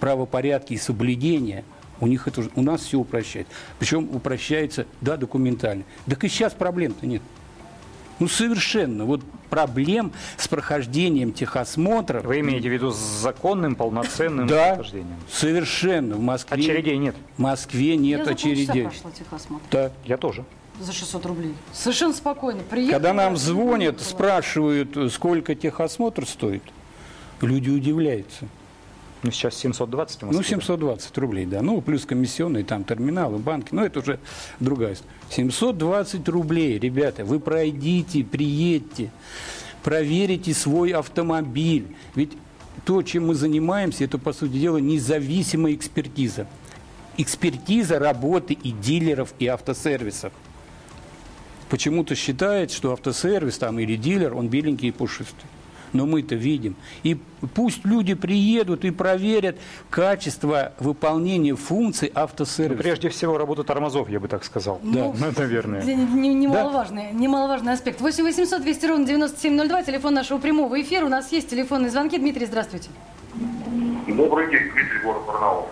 правопорядке 0.00 0.74
и 0.74 0.78
соблюдении, 0.78 1.64
у 2.00 2.06
них 2.06 2.28
это 2.28 2.40
уже- 2.40 2.50
у 2.54 2.62
нас 2.62 2.82
все 2.82 2.98
упрощается. 2.98 3.52
Причем 3.78 4.08
упрощается, 4.14 4.86
да, 5.00 5.16
документально. 5.16 5.84
Так 6.06 6.24
и 6.24 6.28
сейчас 6.28 6.52
проблем-то 6.52 7.06
нет. 7.06 7.22
Ну, 8.18 8.28
совершенно. 8.28 9.04
Вот 9.04 9.22
проблем 9.50 10.12
с 10.38 10.48
прохождением 10.48 11.32
техосмотра... 11.32 12.20
Вы 12.20 12.40
имеете 12.40 12.68
в 12.70 12.72
виду 12.72 12.90
с 12.90 12.96
законным, 12.96 13.74
полноценным 13.74 14.46
Да, 14.46 14.74
прохождением? 14.76 15.16
совершенно. 15.30 16.16
В 16.16 16.20
Москве... 16.20 16.56
Очередей 16.56 16.96
нет. 16.96 17.14
В 17.36 17.40
Москве 17.42 17.90
Я 17.90 17.96
нет 17.96 18.24
полчаса 18.24 18.48
очередей. 18.48 18.88
техосмотр 19.18 19.64
Да. 19.70 19.92
Я 20.06 20.16
тоже. 20.16 20.44
За 20.80 20.92
600 20.92 21.26
рублей. 21.26 21.54
Совершенно 21.72 22.12
спокойно. 22.12 22.60
Приехала, 22.68 22.94
Когда 22.94 23.12
нам 23.12 23.36
звонят, 23.36 24.00
спрашивают, 24.00 25.12
сколько 25.12 25.54
техосмотр 25.54 26.26
стоит, 26.26 26.62
люди 27.40 27.70
удивляются. 27.70 28.46
Ну, 29.22 29.30
сейчас 29.30 29.56
720 29.56 30.18
в 30.18 30.22
Ну, 30.22 30.26
Москве. 30.28 30.44
720 30.44 31.18
рублей, 31.18 31.46
да. 31.46 31.62
Ну, 31.62 31.80
плюс 31.80 32.04
комиссионные, 32.04 32.64
там, 32.64 32.84
терминалы, 32.84 33.38
банки. 33.38 33.68
Ну, 33.72 33.82
это 33.84 34.00
уже 34.00 34.20
другая 34.60 34.92
история. 34.92 35.10
720 35.30 36.28
рублей, 36.28 36.78
ребята, 36.78 37.24
вы 37.24 37.40
пройдите, 37.40 38.22
приедьте, 38.22 39.10
проверите 39.82 40.54
свой 40.54 40.90
автомобиль. 40.90 41.86
Ведь 42.14 42.32
то, 42.84 43.02
чем 43.02 43.28
мы 43.28 43.34
занимаемся, 43.34 44.04
это, 44.04 44.18
по 44.18 44.32
сути 44.32 44.58
дела, 44.58 44.76
независимая 44.76 45.74
экспертиза. 45.74 46.46
Экспертиза 47.16 47.98
работы 47.98 48.52
и 48.54 48.70
дилеров, 48.70 49.32
и 49.38 49.46
автосервисов. 49.46 50.32
Почему-то 51.70 52.14
считает, 52.14 52.70
что 52.70 52.92
автосервис 52.92 53.58
там 53.58 53.78
или 53.78 53.96
дилер, 53.96 54.34
он 54.34 54.48
беленький 54.48 54.88
и 54.88 54.92
пушистый. 54.92 55.44
Но 55.92 56.04
мы-то 56.04 56.34
видим. 56.34 56.76
И 57.04 57.16
пусть 57.54 57.84
люди 57.86 58.14
приедут 58.14 58.84
и 58.84 58.90
проверят 58.90 59.56
качество 59.88 60.72
выполнения 60.78 61.54
функций 61.54 62.10
Ну, 62.14 62.20
автосервиса. 62.22 62.82
прежде 62.82 63.08
всего, 63.08 63.38
работа 63.38 63.62
тормозов, 63.64 64.10
я 64.10 64.20
бы 64.20 64.28
так 64.28 64.44
сказал. 64.44 64.78
Ну, 64.82 65.14
Ну, 65.18 65.30
наверное. 65.38 65.82
Не- 65.82 65.94
не- 65.94 66.34
Немаловажный, 66.34 67.12
немаловажный 67.12 67.72
аспект. 67.72 68.00
8 68.00 68.24
800 68.24 68.62
200 68.62 68.86
ровно 68.86 69.06
9702, 69.06 69.82
телефон 69.84 70.14
нашего 70.14 70.38
прямого 70.38 70.80
эфира. 70.82 71.06
У 71.06 71.08
нас 71.08 71.32
есть 71.32 71.48
телефонные 71.48 71.90
звонки. 71.90 72.18
Дмитрий, 72.18 72.46
здравствуйте. 72.46 72.90
Добрый 74.08 74.50
день, 74.50 74.70
Дмитрий, 74.72 74.98
город 75.04 75.22
Барнаул. 75.26 75.66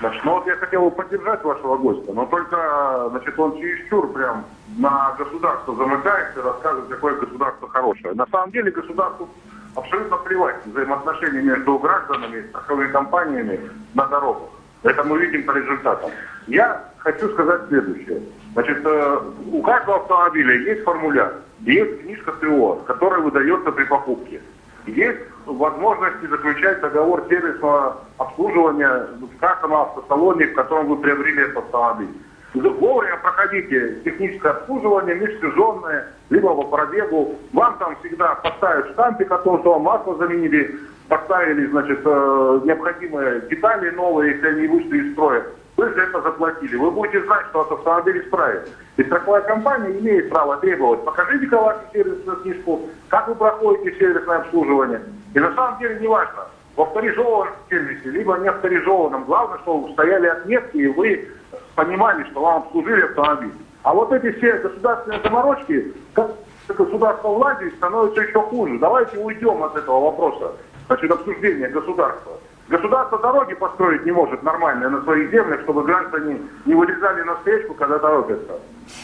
Ну 0.00 0.32
вот 0.32 0.46
я 0.46 0.56
хотел 0.56 0.84
бы 0.84 0.90
поддержать 0.92 1.42
вашего 1.42 1.76
гостя, 1.76 2.12
но 2.12 2.24
только, 2.26 3.08
значит, 3.10 3.38
он 3.38 3.56
чересчур 3.58 4.12
прям 4.12 4.44
на 4.76 5.14
государство 5.18 5.74
замыкается 5.74 6.38
и 6.38 6.42
рассказывает, 6.42 6.88
какое 6.88 7.14
государство 7.16 7.68
хорошее. 7.68 8.14
На 8.14 8.26
самом 8.26 8.52
деле 8.52 8.70
государству 8.70 9.28
абсолютно 9.74 10.16
плевать 10.18 10.64
взаимоотношения 10.66 11.42
между 11.42 11.78
гражданами 11.78 12.38
и 12.38 12.48
страховыми 12.48 12.92
компаниями 12.92 13.60
на 13.94 14.06
дорогах. 14.06 14.50
Это 14.84 15.02
мы 15.02 15.18
видим 15.18 15.44
по 15.44 15.52
результатам. 15.52 16.10
Я 16.46 16.84
хочу 16.98 17.28
сказать 17.30 17.62
следующее. 17.68 18.22
Значит, 18.52 18.80
э, 18.84 19.20
у 19.52 19.62
каждого 19.62 19.98
автомобиля 19.98 20.54
есть 20.54 20.84
формуляр, 20.84 21.34
есть 21.60 22.02
книжка 22.02 22.32
ТО, 22.32 22.76
которая 22.86 23.20
выдается 23.20 23.72
при 23.72 23.84
покупке. 23.84 24.40
Есть 24.86 25.20
возможности 25.48 26.26
заключать 26.26 26.80
договор 26.80 27.24
сервисного 27.28 27.98
обслуживания 28.18 29.06
в 29.20 29.38
каждом 29.40 29.74
автосалоне, 29.74 30.46
в 30.46 30.54
котором 30.54 30.86
вы 30.86 30.96
приобрели 30.96 31.42
этот 31.42 31.58
автомобиль. 31.58 32.10
Вовремя 32.54 33.18
проходите 33.18 34.00
техническое 34.04 34.52
обслуживание, 34.52 35.14
межсезонное, 35.16 36.08
либо 36.30 36.54
по 36.54 36.62
пробегу. 36.62 37.36
Вам 37.52 37.76
там 37.78 37.96
всегда 38.00 38.34
поставят 38.36 38.90
штампик 38.92 39.30
о 39.30 39.38
том, 39.38 39.60
что 39.60 39.74
вам 39.74 39.82
масло 39.82 40.16
заменили, 40.16 40.78
поставили, 41.08 41.66
значит, 41.66 42.00
э, 42.04 42.60
необходимые 42.64 43.42
детали 43.50 43.90
новые, 43.90 44.34
если 44.34 44.46
они 44.48 44.66
вышли 44.66 44.98
из 44.98 45.12
строя. 45.12 45.44
Вы 45.76 45.90
за 45.90 46.00
это 46.00 46.22
заплатили. 46.22 46.74
Вы 46.74 46.90
будете 46.90 47.22
знать, 47.24 47.46
что 47.50 47.62
этот 47.62 47.78
автомобиль 47.78 48.22
исправит. 48.24 48.68
И 48.96 49.04
страховая 49.04 49.42
компания 49.42 49.96
имеет 50.00 50.30
право 50.30 50.56
требовать. 50.56 51.04
Покажите-ка 51.04 51.56
вашу 51.56 51.80
сервисную 51.92 52.38
книжку, 52.38 52.80
как 53.08 53.28
вы 53.28 53.34
проходите 53.36 53.96
сервисное 53.96 54.38
обслуживание. 54.38 55.02
И 55.38 55.40
на 55.40 55.54
самом 55.54 55.78
деле 55.78 56.00
не 56.00 56.08
важно, 56.08 56.48
в 56.74 56.82
авторизованном 56.82 57.54
сервисе, 57.70 58.10
либо 58.10 58.36
не 58.38 58.48
авторизованном. 58.48 59.22
Главное, 59.22 59.58
что 59.58 59.88
стояли 59.92 60.26
отметки, 60.26 60.76
и 60.78 60.88
вы 60.88 61.28
понимали, 61.76 62.24
что 62.24 62.40
вам 62.40 62.56
обслужили 62.64 63.02
автомобиль. 63.02 63.52
А 63.84 63.94
вот 63.94 64.12
эти 64.12 64.36
все 64.36 64.54
государственные 64.54 65.20
заморочки, 65.22 65.94
как 66.12 66.32
государство 66.66 67.28
владеет, 67.28 67.76
становится 67.76 68.20
еще 68.20 68.40
хуже. 68.40 68.78
Давайте 68.80 69.16
уйдем 69.16 69.62
от 69.62 69.76
этого 69.76 70.00
вопроса, 70.06 70.54
значит, 70.88 71.10
обсуждения 71.10 71.68
государства. 71.68 72.32
Государство 72.68 73.18
дороги 73.18 73.54
построить 73.54 74.04
не 74.04 74.12
может 74.12 74.42
нормально 74.42 74.90
на 74.90 75.02
своих 75.02 75.30
землях, 75.30 75.62
чтобы 75.62 75.84
граждане 75.84 76.40
не 76.66 76.74
вылезали 76.74 77.22
на 77.22 77.36
встречку, 77.36 77.72
когда 77.74 77.98
торопятся. 77.98 78.58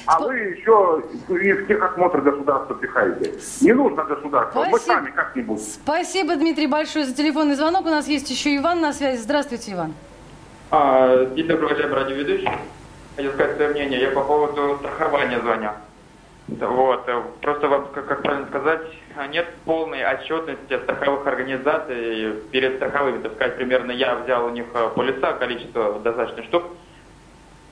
А 0.06 0.20
вы 0.20 0.34
еще 0.38 1.02
и 1.28 1.52
в 1.52 1.66
техосмотр 1.66 2.20
государства 2.20 2.74
пихаете. 2.76 3.32
Не 3.62 3.72
нужно 3.72 4.04
государство, 4.04 4.60
мы 4.64 4.78
Спасибо. 4.78 4.92
сами 4.94 5.10
как-нибудь. 5.10 5.62
Спасибо, 5.62 6.36
Дмитрий, 6.36 6.66
большое 6.66 7.06
за 7.06 7.14
телефонный 7.14 7.54
звонок. 7.54 7.82
У 7.86 7.90
нас 7.90 8.06
есть 8.06 8.28
еще 8.30 8.54
Иван 8.56 8.80
на 8.82 8.92
связи. 8.92 9.20
Здравствуйте, 9.22 9.72
Иван. 9.72 9.94
А, 10.70 11.24
День 11.26 11.46
добрый, 11.46 11.66
уважаемый 11.68 11.94
радиоведущий. 11.94 12.50
Хотел 13.16 13.32
сказать 13.32 13.56
свое 13.56 13.70
мнение. 13.70 14.00
Я 14.00 14.10
по 14.10 14.22
поводу 14.24 14.76
страхования 14.80 15.40
звоню. 15.40 15.70
Вот. 16.48 17.04
э, 17.08 17.22
Просто 17.40 17.68
вам, 17.68 17.86
как, 17.94 18.06
как 18.06 18.22
правильно 18.22 18.46
сказать, 18.48 18.82
нет 19.28 19.46
полной 19.64 20.04
отчетности 20.04 20.78
страховых 20.78 21.26
организаций 21.26 22.34
перед 22.50 22.76
страховыми. 22.76 23.22
Так 23.22 23.34
сказать, 23.34 23.56
примерно 23.56 23.92
я 23.92 24.16
взял 24.16 24.46
у 24.46 24.50
них 24.50 24.66
э, 24.74 24.90
полиса, 24.94 25.32
количество 25.34 26.00
достаточно 26.00 26.42
штук, 26.44 26.64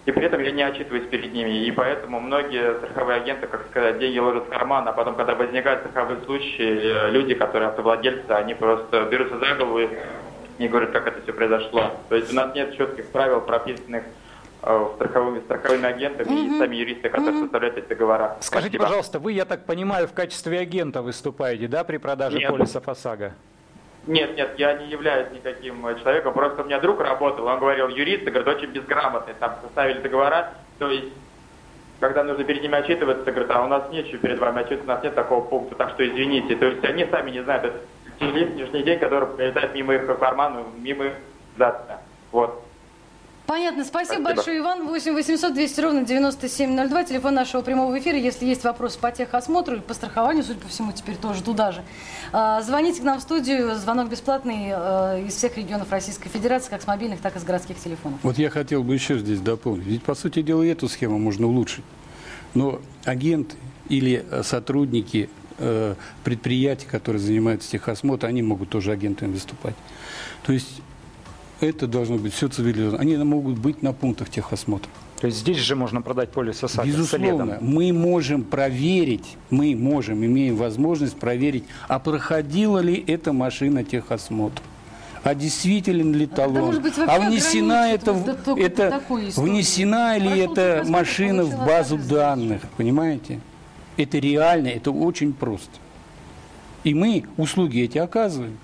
и 0.04 0.12
при 0.12 0.24
этом 0.24 0.42
я 0.42 0.50
не 0.50 0.62
отчитываюсь 0.62 1.08
перед 1.08 1.32
ними. 1.32 1.64
И 1.64 1.70
поэтому 1.70 2.20
многие 2.20 2.74
страховые 2.78 3.18
агенты, 3.18 3.46
как 3.46 3.66
сказать, 3.70 3.98
деньги 3.98 4.18
ложат 4.18 4.46
в 4.46 4.48
карман, 4.48 4.86
а 4.88 4.92
потом, 4.92 5.14
когда 5.14 5.34
возникают 5.34 5.80
страховые 5.80 6.20
случаи, 6.24 6.80
э, 6.82 7.10
люди, 7.10 7.34
которые 7.34 7.68
автовладельцы, 7.68 8.30
они 8.30 8.54
просто 8.54 9.02
берутся 9.10 9.38
за 9.38 9.54
голову 9.54 9.80
и 10.58 10.68
говорят, 10.68 10.90
как 10.90 11.06
это 11.08 11.22
все 11.22 11.32
произошло. 11.32 11.92
То 12.08 12.16
есть 12.16 12.32
у 12.32 12.36
нас 12.36 12.54
нет 12.54 12.76
четких 12.76 13.10
правил, 13.10 13.40
прописанных 13.40 14.04
страховыми, 14.62 15.40
страховыми 15.40 15.86
агентами 15.86 16.46
и 16.46 16.58
сами 16.58 16.76
юристы, 16.76 17.08
которые 17.08 17.40
составляют 17.40 17.78
эти 17.78 17.88
договора. 17.88 18.36
Скажите, 18.40 18.76
Спасибо. 18.76 18.84
пожалуйста, 18.84 19.18
вы, 19.18 19.32
я 19.32 19.44
так 19.44 19.66
понимаю, 19.66 20.06
в 20.06 20.12
качестве 20.12 20.60
агента 20.60 21.02
выступаете, 21.02 21.66
да, 21.66 21.82
при 21.82 21.96
продаже 21.96 22.38
Нет. 22.38 22.50
полисов 22.50 22.88
ОСАГО? 22.88 23.32
Нет, 24.06 24.36
нет, 24.36 24.54
я 24.58 24.74
не 24.74 24.88
являюсь 24.88 25.32
никаким 25.32 25.86
э, 25.86 25.98
человеком, 26.00 26.32
просто 26.32 26.62
у 26.62 26.64
меня 26.64 26.80
друг 26.80 27.00
работал, 27.00 27.46
он 27.46 27.58
говорил, 27.58 27.88
юристы, 27.88 28.30
говорит, 28.30 28.48
очень 28.48 28.72
безграмотные, 28.72 29.34
там 29.38 29.56
составили 29.62 30.00
договора, 30.00 30.54
то 30.78 30.90
есть, 30.90 31.12
когда 32.00 32.24
нужно 32.24 32.44
перед 32.44 32.62
ними 32.62 32.76
отчитываться, 32.76 33.30
говорит, 33.30 33.50
а 33.50 33.64
у 33.64 33.68
нас 33.68 33.90
нечего 33.90 34.18
перед 34.18 34.38
вами 34.38 34.60
отчитываться, 34.60 34.92
у 34.92 34.94
нас 34.94 35.04
нет 35.04 35.14
такого 35.14 35.44
пункта, 35.44 35.76
так 35.76 35.90
что 35.90 36.06
извините, 36.06 36.56
то 36.56 36.66
есть 36.66 36.84
они 36.84 37.06
сами 37.06 37.30
не 37.30 37.44
знают, 37.44 37.64
это 37.64 37.78
сегодняшний 38.18 38.82
день, 38.82 38.98
который 38.98 39.28
пролетает 39.28 39.74
мимо 39.74 39.94
их 39.94 40.18
кармана, 40.18 40.64
мимо 40.78 41.06
их 41.06 41.12
завтра. 41.56 42.00
Вот. 42.32 42.64
Понятно. 43.52 43.84
Спасибо, 43.84 44.22
Спасибо. 44.22 44.34
большое, 44.34 44.58
Иван. 44.60 44.86
8 44.86 45.12
800 45.12 45.52
200 45.52 45.80
ровно 45.82 46.04
9702. 46.06 47.04
Телефон 47.04 47.34
нашего 47.34 47.60
прямого 47.60 47.98
эфира. 47.98 48.16
Если 48.16 48.46
есть 48.46 48.64
вопросы 48.64 48.98
по 48.98 49.12
техосмотру 49.12 49.74
или 49.74 49.82
по 49.82 49.92
страхованию, 49.92 50.42
судя 50.42 50.58
по 50.58 50.68
всему, 50.68 50.92
теперь 50.92 51.16
тоже 51.16 51.42
туда 51.42 51.70
же. 51.70 51.82
А, 52.32 52.62
Звоните 52.62 53.02
к 53.02 53.04
нам 53.04 53.18
в 53.18 53.22
студию. 53.22 53.74
Звонок 53.76 54.08
бесплатный 54.08 54.68
э, 54.70 55.26
из 55.26 55.34
всех 55.34 55.58
регионов 55.58 55.92
Российской 55.92 56.30
Федерации, 56.30 56.70
как 56.70 56.80
с 56.80 56.86
мобильных, 56.86 57.20
так 57.20 57.36
и 57.36 57.40
с 57.40 57.44
городских 57.44 57.78
телефонов. 57.78 58.20
Вот 58.22 58.38
я 58.38 58.48
хотел 58.48 58.82
бы 58.82 58.94
еще 58.94 59.18
здесь 59.18 59.40
дополнить. 59.40 59.84
Ведь, 59.84 60.02
по 60.02 60.14
сути 60.14 60.40
дела, 60.40 60.62
и 60.62 60.68
эту 60.68 60.88
схему 60.88 61.18
можно 61.18 61.46
улучшить. 61.46 61.84
Но 62.54 62.80
агенты 63.04 63.56
или 63.90 64.24
э, 64.30 64.42
сотрудники 64.44 65.28
э, 65.58 65.94
предприятий, 66.24 66.86
которые 66.86 67.20
занимаются 67.20 67.70
техосмотром, 67.70 68.30
они 68.30 68.40
могут 68.40 68.70
тоже 68.70 68.92
агентами 68.92 69.30
выступать. 69.30 69.74
То 70.42 70.54
есть 70.54 70.80
это 71.62 71.86
должно 71.86 72.18
быть 72.18 72.34
все 72.34 72.48
цивилизованно. 72.48 72.98
Они 73.00 73.16
могут 73.16 73.58
быть 73.58 73.82
на 73.82 73.92
пунктах 73.92 74.28
техосмотра. 74.28 74.90
То 75.20 75.26
есть 75.26 75.38
здесь 75.38 75.58
же 75.58 75.76
можно 75.76 76.02
продать 76.02 76.30
полис 76.30 76.64
ОСАГО 76.64 76.88
Безусловно, 76.88 77.56
следом. 77.56 77.58
мы 77.60 77.92
можем 77.92 78.42
проверить, 78.42 79.36
мы 79.50 79.76
можем, 79.76 80.24
имеем 80.24 80.56
возможность 80.56 81.16
проверить, 81.16 81.64
а 81.86 82.00
проходила 82.00 82.80
ли 82.80 83.04
эта 83.06 83.32
машина 83.32 83.84
техосмотр. 83.84 84.60
А 85.22 85.36
действителен 85.36 86.12
ли 86.12 86.26
тогда, 86.26 86.60
талон? 86.60 86.82
быть, 86.82 86.94
а 86.98 87.20
внесена 87.20 87.92
это, 87.92 88.10
это 88.56 89.00
истории. 89.28 89.50
внесена 89.50 90.18
ли 90.18 90.44
Прошел 90.44 90.52
эта 90.52 90.84
машина 90.88 91.44
в 91.44 91.64
базу 91.64 91.96
данных, 91.96 92.62
понимаете? 92.76 93.38
Это 93.96 94.18
реально, 94.18 94.68
это 94.68 94.90
очень 94.90 95.32
просто. 95.32 95.70
И 96.82 96.94
мы 96.94 97.24
услуги 97.36 97.82
эти 97.82 97.98
оказываем. 97.98 98.58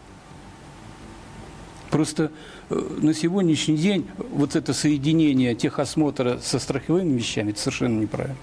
Просто 1.90 2.32
на 2.70 3.14
сегодняшний 3.14 3.76
день 3.76 4.06
вот 4.32 4.56
это 4.56 4.72
соединение 4.72 5.54
техосмотра 5.54 6.38
со 6.42 6.58
страховыми 6.58 7.16
вещами, 7.16 7.50
это 7.50 7.60
совершенно 7.60 8.00
неправильно. 8.00 8.36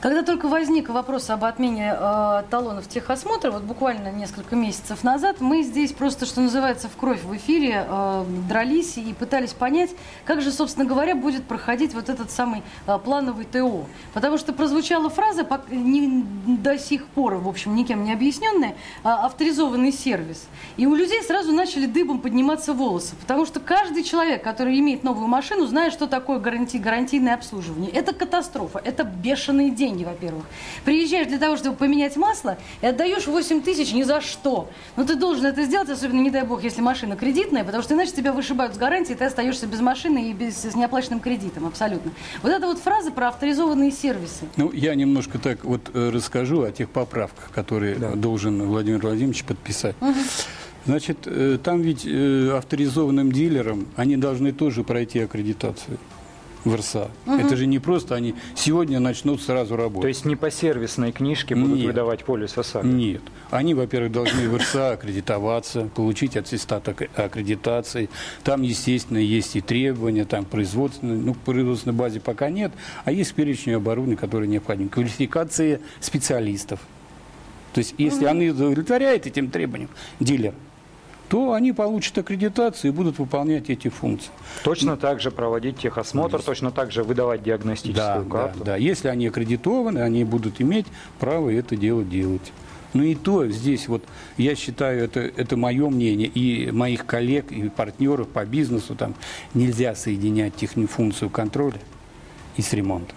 Когда 0.00 0.22
только 0.22 0.48
возник 0.48 0.88
вопрос 0.88 1.30
об 1.30 1.44
отмене 1.44 1.96
э, 1.98 2.42
талонов 2.50 2.88
техосмотра, 2.88 3.50
вот 3.50 3.62
буквально 3.62 4.10
несколько 4.10 4.56
месяцев 4.56 5.04
назад, 5.04 5.40
мы 5.40 5.62
здесь 5.62 5.92
просто, 5.92 6.26
что 6.26 6.40
называется, 6.40 6.88
в 6.88 6.96
кровь 6.96 7.22
в 7.22 7.34
эфире 7.36 7.86
э, 7.88 8.24
дрались 8.48 8.98
и 8.98 9.14
пытались 9.14 9.52
понять, 9.52 9.90
как 10.24 10.42
же, 10.42 10.52
собственно 10.52 10.86
говоря, 10.86 11.14
будет 11.14 11.44
проходить 11.44 11.94
вот 11.94 12.08
этот 12.08 12.30
самый 12.30 12.62
э, 12.86 12.98
плановый 12.98 13.44
ТО. 13.44 13.86
Потому 14.12 14.38
что 14.38 14.52
прозвучала 14.52 15.08
фраза, 15.10 15.46
не, 15.70 16.24
до 16.46 16.78
сих 16.78 17.06
пор, 17.06 17.34
в 17.34 17.48
общем, 17.48 17.74
никем 17.74 18.04
не 18.04 18.12
объясненная, 18.12 18.70
э, 18.70 19.08
авторизованный 19.08 19.92
сервис. 19.92 20.46
И 20.76 20.86
у 20.86 20.94
людей 20.94 21.22
сразу 21.22 21.52
начали 21.52 21.86
дыбом 21.86 22.20
подниматься 22.20 22.72
волосы, 22.72 23.14
потому 23.20 23.46
что 23.46 23.60
каждый 23.60 24.02
человек, 24.02 24.42
который 24.42 24.78
имеет 24.80 25.04
новую 25.04 25.28
машину, 25.28 25.66
знает, 25.66 25.92
что 25.92 26.06
такое 26.06 26.38
гаранти, 26.38 26.78
гарантийное 26.78 27.34
обслуживание. 27.34 27.90
Это 27.90 28.12
катастрофа, 28.12 28.80
это 28.84 29.04
бешеные 29.04 29.70
деньги, 29.74 30.04
во-первых. 30.04 30.44
Приезжаешь 30.84 31.26
для 31.26 31.38
того, 31.38 31.56
чтобы 31.56 31.76
поменять 31.76 32.16
масло, 32.16 32.58
и 32.80 32.86
отдаешь 32.86 33.26
8 33.26 33.62
тысяч 33.62 33.92
ни 33.92 34.02
за 34.02 34.20
что. 34.20 34.68
Но 34.96 35.04
ты 35.04 35.16
должен 35.16 35.46
это 35.46 35.64
сделать, 35.64 35.88
особенно, 35.88 36.20
не 36.20 36.30
дай 36.30 36.44
бог, 36.44 36.62
если 36.62 36.80
машина 36.80 37.16
кредитная, 37.16 37.64
потому 37.64 37.82
что 37.82 37.94
иначе 37.94 38.12
тебя 38.12 38.32
вышибают 38.32 38.74
с 38.74 38.78
гарантии, 38.78 39.12
и 39.12 39.16
ты 39.16 39.24
остаешься 39.24 39.66
без 39.66 39.80
машины 39.80 40.30
и 40.30 40.32
без, 40.32 40.56
с 40.56 40.74
неоплаченным 40.74 41.20
кредитом, 41.20 41.66
абсолютно. 41.66 42.12
Вот 42.42 42.52
эта 42.52 42.66
вот 42.66 42.78
фраза 42.78 43.10
про 43.10 43.28
авторизованные 43.28 43.90
сервисы. 43.90 44.46
Ну, 44.56 44.72
я 44.72 44.94
немножко 44.94 45.38
так 45.38 45.64
вот 45.64 45.90
э, 45.92 46.10
расскажу 46.10 46.62
о 46.62 46.72
тех 46.72 46.90
поправках, 46.90 47.50
которые 47.50 47.96
должен 47.96 48.62
Владимир 48.62 49.00
Владимирович 49.00 49.44
подписать. 49.44 49.96
Значит, 50.86 51.18
э, 51.24 51.58
там 51.62 51.80
ведь 51.80 52.04
э, 52.04 52.50
авторизованным 52.56 53.32
дилерам 53.32 53.86
они 53.96 54.16
должны 54.16 54.52
тоже 54.52 54.84
пройти 54.84 55.20
аккредитацию 55.20 55.98
в 56.64 56.74
РСА. 56.74 57.10
Это 57.26 57.56
же 57.56 57.66
не 57.66 57.78
просто 57.78 58.14
они 58.14 58.34
сегодня 58.54 59.00
начнут 59.00 59.40
сразу 59.42 59.76
работать. 59.76 60.02
То 60.02 60.08
есть 60.08 60.24
не 60.24 60.36
по 60.36 60.50
сервисной 60.50 61.12
книжке 61.12 61.54
будут 61.54 61.76
Нет. 61.78 61.86
выдавать 61.86 62.24
полис 62.24 62.56
ОСАГО? 62.56 62.86
Нет. 62.86 63.22
Они, 63.50 63.74
во-первых, 63.74 64.12
должны 64.12 64.48
в 64.48 64.56
РСА 64.56 64.92
аккредитоваться, 64.92 65.90
получить 65.94 66.36
аттестат 66.36 66.88
ак- 66.88 67.08
аккредитации. 67.16 68.08
Там, 68.42 68.62
естественно, 68.62 69.18
есть 69.18 69.56
и 69.56 69.60
требования, 69.60 70.24
там 70.24 70.44
производственные, 70.44 71.18
ну, 71.18 71.34
производственной 71.34 71.94
базе 71.94 72.20
пока 72.20 72.48
нет, 72.50 72.72
а 73.04 73.12
есть 73.12 73.34
перечень 73.34 73.72
оборудования, 73.74 74.16
которое 74.16 74.46
необходимо. 74.46 74.88
Квалификация 74.88 75.80
специалистов. 76.00 76.80
То 77.74 77.80
есть, 77.80 77.94
если 77.98 78.26
они 78.26 78.50
удовлетворяют 78.50 79.26
этим 79.26 79.50
требованиям, 79.50 79.90
дилер, 80.20 80.54
то 81.28 81.52
они 81.52 81.72
получат 81.72 82.18
аккредитацию 82.18 82.92
и 82.92 82.94
будут 82.94 83.18
выполнять 83.18 83.70
эти 83.70 83.88
функции. 83.88 84.30
Точно 84.62 84.96
так 84.96 85.20
же 85.20 85.30
проводить 85.30 85.78
техосмотр, 85.78 86.42
точно 86.42 86.70
так 86.70 86.92
же 86.92 87.02
выдавать 87.02 87.40
Да, 87.40 87.46
диагностическую 87.46 88.24
да, 88.24 88.30
карту. 88.30 88.64
да. 88.64 88.76
Если 88.76 89.08
они 89.08 89.26
аккредитованы, 89.28 89.98
они 90.00 90.24
будут 90.24 90.60
иметь 90.60 90.86
право 91.18 91.50
это 91.50 91.76
дело 91.76 92.04
делать. 92.04 92.52
Ну 92.92 93.02
и 93.02 93.16
то 93.16 93.48
здесь 93.48 93.88
вот, 93.88 94.04
я 94.36 94.54
считаю, 94.54 95.02
это, 95.02 95.18
это 95.20 95.56
мое 95.56 95.88
мнение, 95.90 96.28
и 96.28 96.70
моих 96.70 97.06
коллег, 97.06 97.50
и 97.50 97.68
партнеров 97.68 98.28
по 98.28 98.44
бизнесу, 98.44 98.94
там 98.94 99.14
нельзя 99.52 99.96
соединять 99.96 100.54
техни 100.54 100.86
функцию 100.86 101.28
контроля 101.28 101.80
и 102.56 102.62
с 102.62 102.72
ремонтом. 102.72 103.16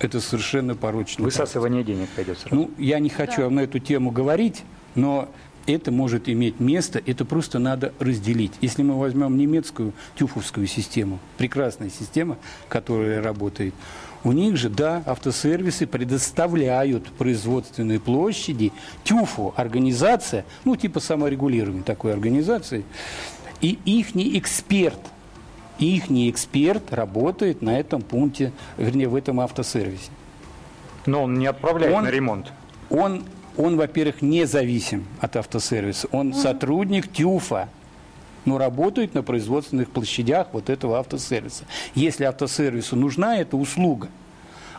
Это 0.00 0.20
совершенно 0.20 0.74
порочно. 0.74 1.24
Высасывание 1.24 1.84
денег 1.84 2.08
пойдет 2.10 2.38
сразу. 2.38 2.54
Ну, 2.54 2.70
я 2.78 2.98
не 2.98 3.08
хочу 3.08 3.48
на 3.50 3.60
эту 3.60 3.78
тему 3.78 4.10
говорить, 4.10 4.62
но 4.96 5.28
это 5.66 5.90
может 5.90 6.28
иметь 6.28 6.60
место, 6.60 7.00
это 7.04 7.24
просто 7.24 7.58
надо 7.58 7.92
разделить. 7.98 8.52
Если 8.60 8.82
мы 8.82 8.98
возьмем 8.98 9.36
немецкую 9.36 9.92
тюфовскую 10.16 10.66
систему, 10.66 11.18
прекрасная 11.36 11.90
система, 11.90 12.38
которая 12.68 13.22
работает, 13.22 13.74
у 14.24 14.32
них 14.32 14.56
же, 14.56 14.68
да, 14.68 15.02
автосервисы 15.06 15.86
предоставляют 15.86 17.08
производственные 17.12 18.00
площади, 18.00 18.72
тюфу, 19.04 19.54
организация, 19.56 20.44
ну, 20.64 20.74
типа 20.76 21.00
саморегулирования 21.00 21.82
такой 21.82 22.12
организации, 22.12 22.84
и 23.60 23.78
ихний 23.84 24.38
эксперт, 24.38 24.98
ихний 25.78 26.30
эксперт 26.30 26.92
работает 26.92 27.62
на 27.62 27.78
этом 27.78 28.02
пункте, 28.02 28.52
вернее, 28.76 29.08
в 29.08 29.14
этом 29.14 29.40
автосервисе. 29.40 30.10
Но 31.06 31.22
он 31.24 31.38
не 31.38 31.46
отправляет 31.46 31.94
Он- 31.94 32.04
на 32.04 32.08
ремонт. 32.10 32.52
Он, 32.90 33.24
он 33.58 33.76
во-первых, 33.76 34.22
независим 34.22 35.04
от 35.20 35.36
автосервиса. 35.36 36.08
Он 36.12 36.32
сотрудник 36.32 37.08
ТЮФа, 37.08 37.68
но 38.44 38.56
работает 38.56 39.14
на 39.14 39.22
производственных 39.22 39.90
площадях 39.90 40.48
вот 40.52 40.70
этого 40.70 40.98
автосервиса. 40.98 41.64
Если 41.94 42.24
автосервису 42.24 42.96
нужна 42.96 43.36
эта 43.36 43.56
услуга, 43.56 44.08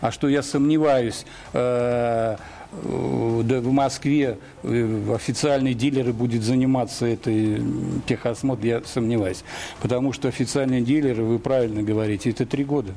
а 0.01 0.11
что 0.11 0.29
я 0.29 0.41
сомневаюсь, 0.41 1.25
э, 1.51 2.37
э, 2.71 3.41
да, 3.43 3.59
в 3.59 3.71
Москве 3.71 4.37
э, 4.63 5.13
официальные 5.13 5.73
дилеры 5.73 6.13
будут 6.13 6.41
заниматься 6.41 7.05
этой 7.05 7.57
м, 7.57 8.01
техосмотр, 8.07 8.65
я 8.65 8.81
сомневаюсь. 8.85 9.43
Потому 9.81 10.13
что 10.13 10.29
официальные 10.29 10.81
дилеры, 10.81 11.23
вы 11.23 11.37
правильно 11.37 11.83
говорите, 11.83 12.29
это 12.29 12.45
три 12.45 12.63
года. 12.63 12.93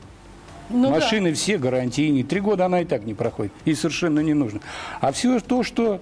Ну 0.71 0.89
да. 0.89 0.97
Машины 0.97 1.33
все 1.35 1.59
гарантийные. 1.59 2.25
Три 2.25 2.41
года 2.41 2.67
она 2.67 2.81
и 2.81 2.85
так 2.85 3.05
не 3.05 3.15
проходит. 3.15 3.53
И 3.65 3.75
совершенно 3.75 4.21
не 4.21 4.35
нужно. 4.35 4.61
А 5.01 5.13
все 5.13 5.39
то, 5.41 5.63
что 5.63 6.01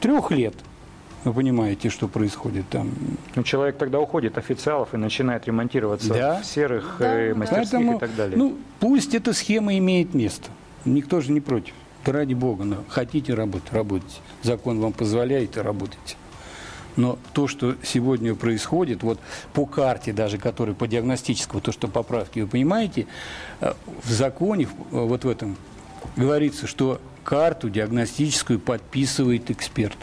трех 0.00 0.30
лет, 0.30 0.54
вы 1.24 1.32
понимаете, 1.32 1.88
что 1.88 2.06
происходит 2.08 2.68
там. 2.68 2.90
Ну, 3.34 3.42
человек 3.42 3.78
тогда 3.78 3.98
уходит 3.98 4.38
официалов 4.38 4.94
и 4.94 4.96
начинает 4.96 5.46
ремонтироваться 5.46 6.12
Да. 6.12 6.40
в 6.40 6.46
серых 6.46 6.96
Да, 6.98 7.14
э, 7.14 7.32
да. 7.32 7.38
мастерских 7.38 7.70
Поэтому, 7.72 7.96
и 7.96 8.00
так 8.00 8.14
далее. 8.14 8.36
ну, 8.36 8.56
пусть 8.80 9.14
эта 9.14 9.32
схема 9.32 9.76
имеет 9.78 10.14
место. 10.14 10.50
Никто 10.84 11.20
же 11.20 11.32
не 11.32 11.40
против. 11.40 11.74
Да 12.04 12.12
ради 12.12 12.34
бога, 12.34 12.62
но 12.64 12.76
хотите 12.88 13.34
работать, 13.34 13.72
работайте. 13.72 14.18
Закон 14.42 14.78
вам 14.78 14.92
позволяет 14.92 15.56
и 15.56 15.60
работайте. 15.60 16.16
Но 16.96 17.18
то, 17.34 17.46
что 17.46 17.76
сегодня 17.82 18.34
происходит, 18.34 19.02
вот 19.02 19.20
по 19.52 19.66
карте 19.66 20.12
даже, 20.12 20.38
которая 20.38 20.74
по 20.74 20.86
диагностическому, 20.88 21.60
то, 21.60 21.70
что 21.72 21.88
поправки, 21.88 22.40
вы 22.40 22.46
понимаете, 22.46 23.06
э, 23.60 23.74
в 24.02 24.10
законе, 24.10 24.66
в- 24.66 25.06
вот 25.06 25.24
в 25.24 25.28
этом, 25.28 25.56
говорится, 26.16 26.66
что 26.66 27.00
карту 27.22 27.68
диагностическую 27.68 28.58
подписывает 28.58 29.50
эксперт. 29.50 29.96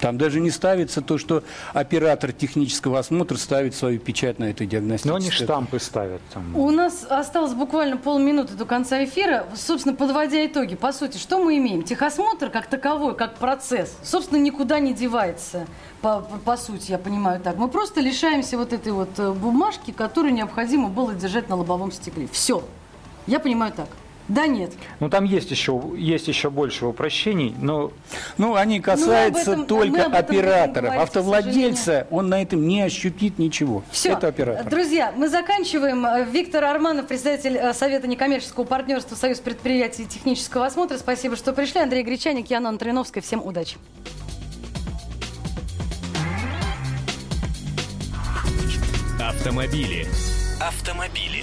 Там 0.00 0.18
даже 0.18 0.40
не 0.40 0.50
ставится 0.50 1.00
то, 1.00 1.18
что 1.18 1.42
оператор 1.72 2.32
технического 2.32 2.98
осмотра 2.98 3.36
ставит 3.36 3.74
свою 3.74 3.98
печать 3.98 4.38
на 4.38 4.44
этой 4.50 4.66
диагностической. 4.66 5.10
Но 5.10 5.16
они 5.16 5.30
штампы 5.30 5.78
ставят 5.78 6.20
там. 6.32 6.56
У 6.56 6.70
нас 6.70 7.04
осталось 7.08 7.54
буквально 7.54 7.96
полминуты 7.96 8.54
до 8.54 8.64
конца 8.64 9.02
эфира. 9.04 9.46
Собственно, 9.54 9.94
подводя 9.94 10.44
итоги, 10.46 10.74
по 10.74 10.92
сути, 10.92 11.18
что 11.18 11.38
мы 11.42 11.58
имеем? 11.58 11.82
Техосмотр 11.82 12.50
как 12.50 12.66
таковой, 12.66 13.14
как 13.16 13.36
процесс, 13.36 13.96
собственно, 14.02 14.38
никуда 14.38 14.78
не 14.78 14.92
девается. 14.94 15.66
По, 16.02 16.20
по- 16.20 16.38
по 16.38 16.56
сути, 16.56 16.90
я 16.90 16.98
понимаю 16.98 17.40
так. 17.40 17.56
Мы 17.56 17.68
просто 17.68 18.00
лишаемся 18.00 18.56
вот 18.58 18.72
этой 18.72 18.92
вот 18.92 19.18
э, 19.18 19.32
бумажки, 19.32 19.90
которую 19.90 20.34
необходимо 20.34 20.88
было 20.88 21.14
держать 21.14 21.48
на 21.48 21.56
лобовом 21.56 21.90
стекле. 21.90 22.28
Все. 22.30 22.62
Я 23.26 23.40
понимаю 23.40 23.72
так. 23.72 23.88
Да, 24.28 24.46
нет. 24.46 24.72
Ну, 25.00 25.08
там 25.08 25.24
есть 25.24 25.50
еще, 25.52 25.80
есть 25.96 26.26
еще 26.26 26.50
больше 26.50 26.86
упрощений, 26.86 27.54
но 27.60 27.92
Ну, 28.38 28.56
они 28.56 28.80
касаются 28.80 29.52
этом- 29.52 29.66
только 29.66 30.04
операторов. 30.06 30.84
говорить, 30.90 31.02
Автовладельца, 31.02 32.06
он 32.10 32.28
на 32.28 32.42
этом 32.42 32.66
не 32.66 32.82
ощутит 32.82 33.38
ничего. 33.38 33.82
Все. 33.90 34.12
Это 34.12 34.26
оператор. 34.28 34.68
Друзья, 34.68 35.12
мы 35.16 35.28
заканчиваем. 35.28 36.06
Виктор 36.30 36.64
Арманов, 36.64 37.06
председатель 37.06 37.56
э, 37.56 37.72
Совета 37.72 38.08
некоммерческого 38.08 38.64
партнерства 38.64 39.14
Союз 39.14 39.38
предприятий 39.38 40.06
технического 40.06 40.66
осмотра. 40.66 40.98
Спасибо, 40.98 41.36
что 41.36 41.52
пришли. 41.52 41.80
Андрей 41.80 42.02
Гречаник, 42.02 42.50
Яна 42.50 42.68
Антриновская. 42.70 43.22
Всем 43.22 43.44
удачи. 43.46 43.76
Автомобили. 49.20 50.06
Автомобили. 50.60 51.42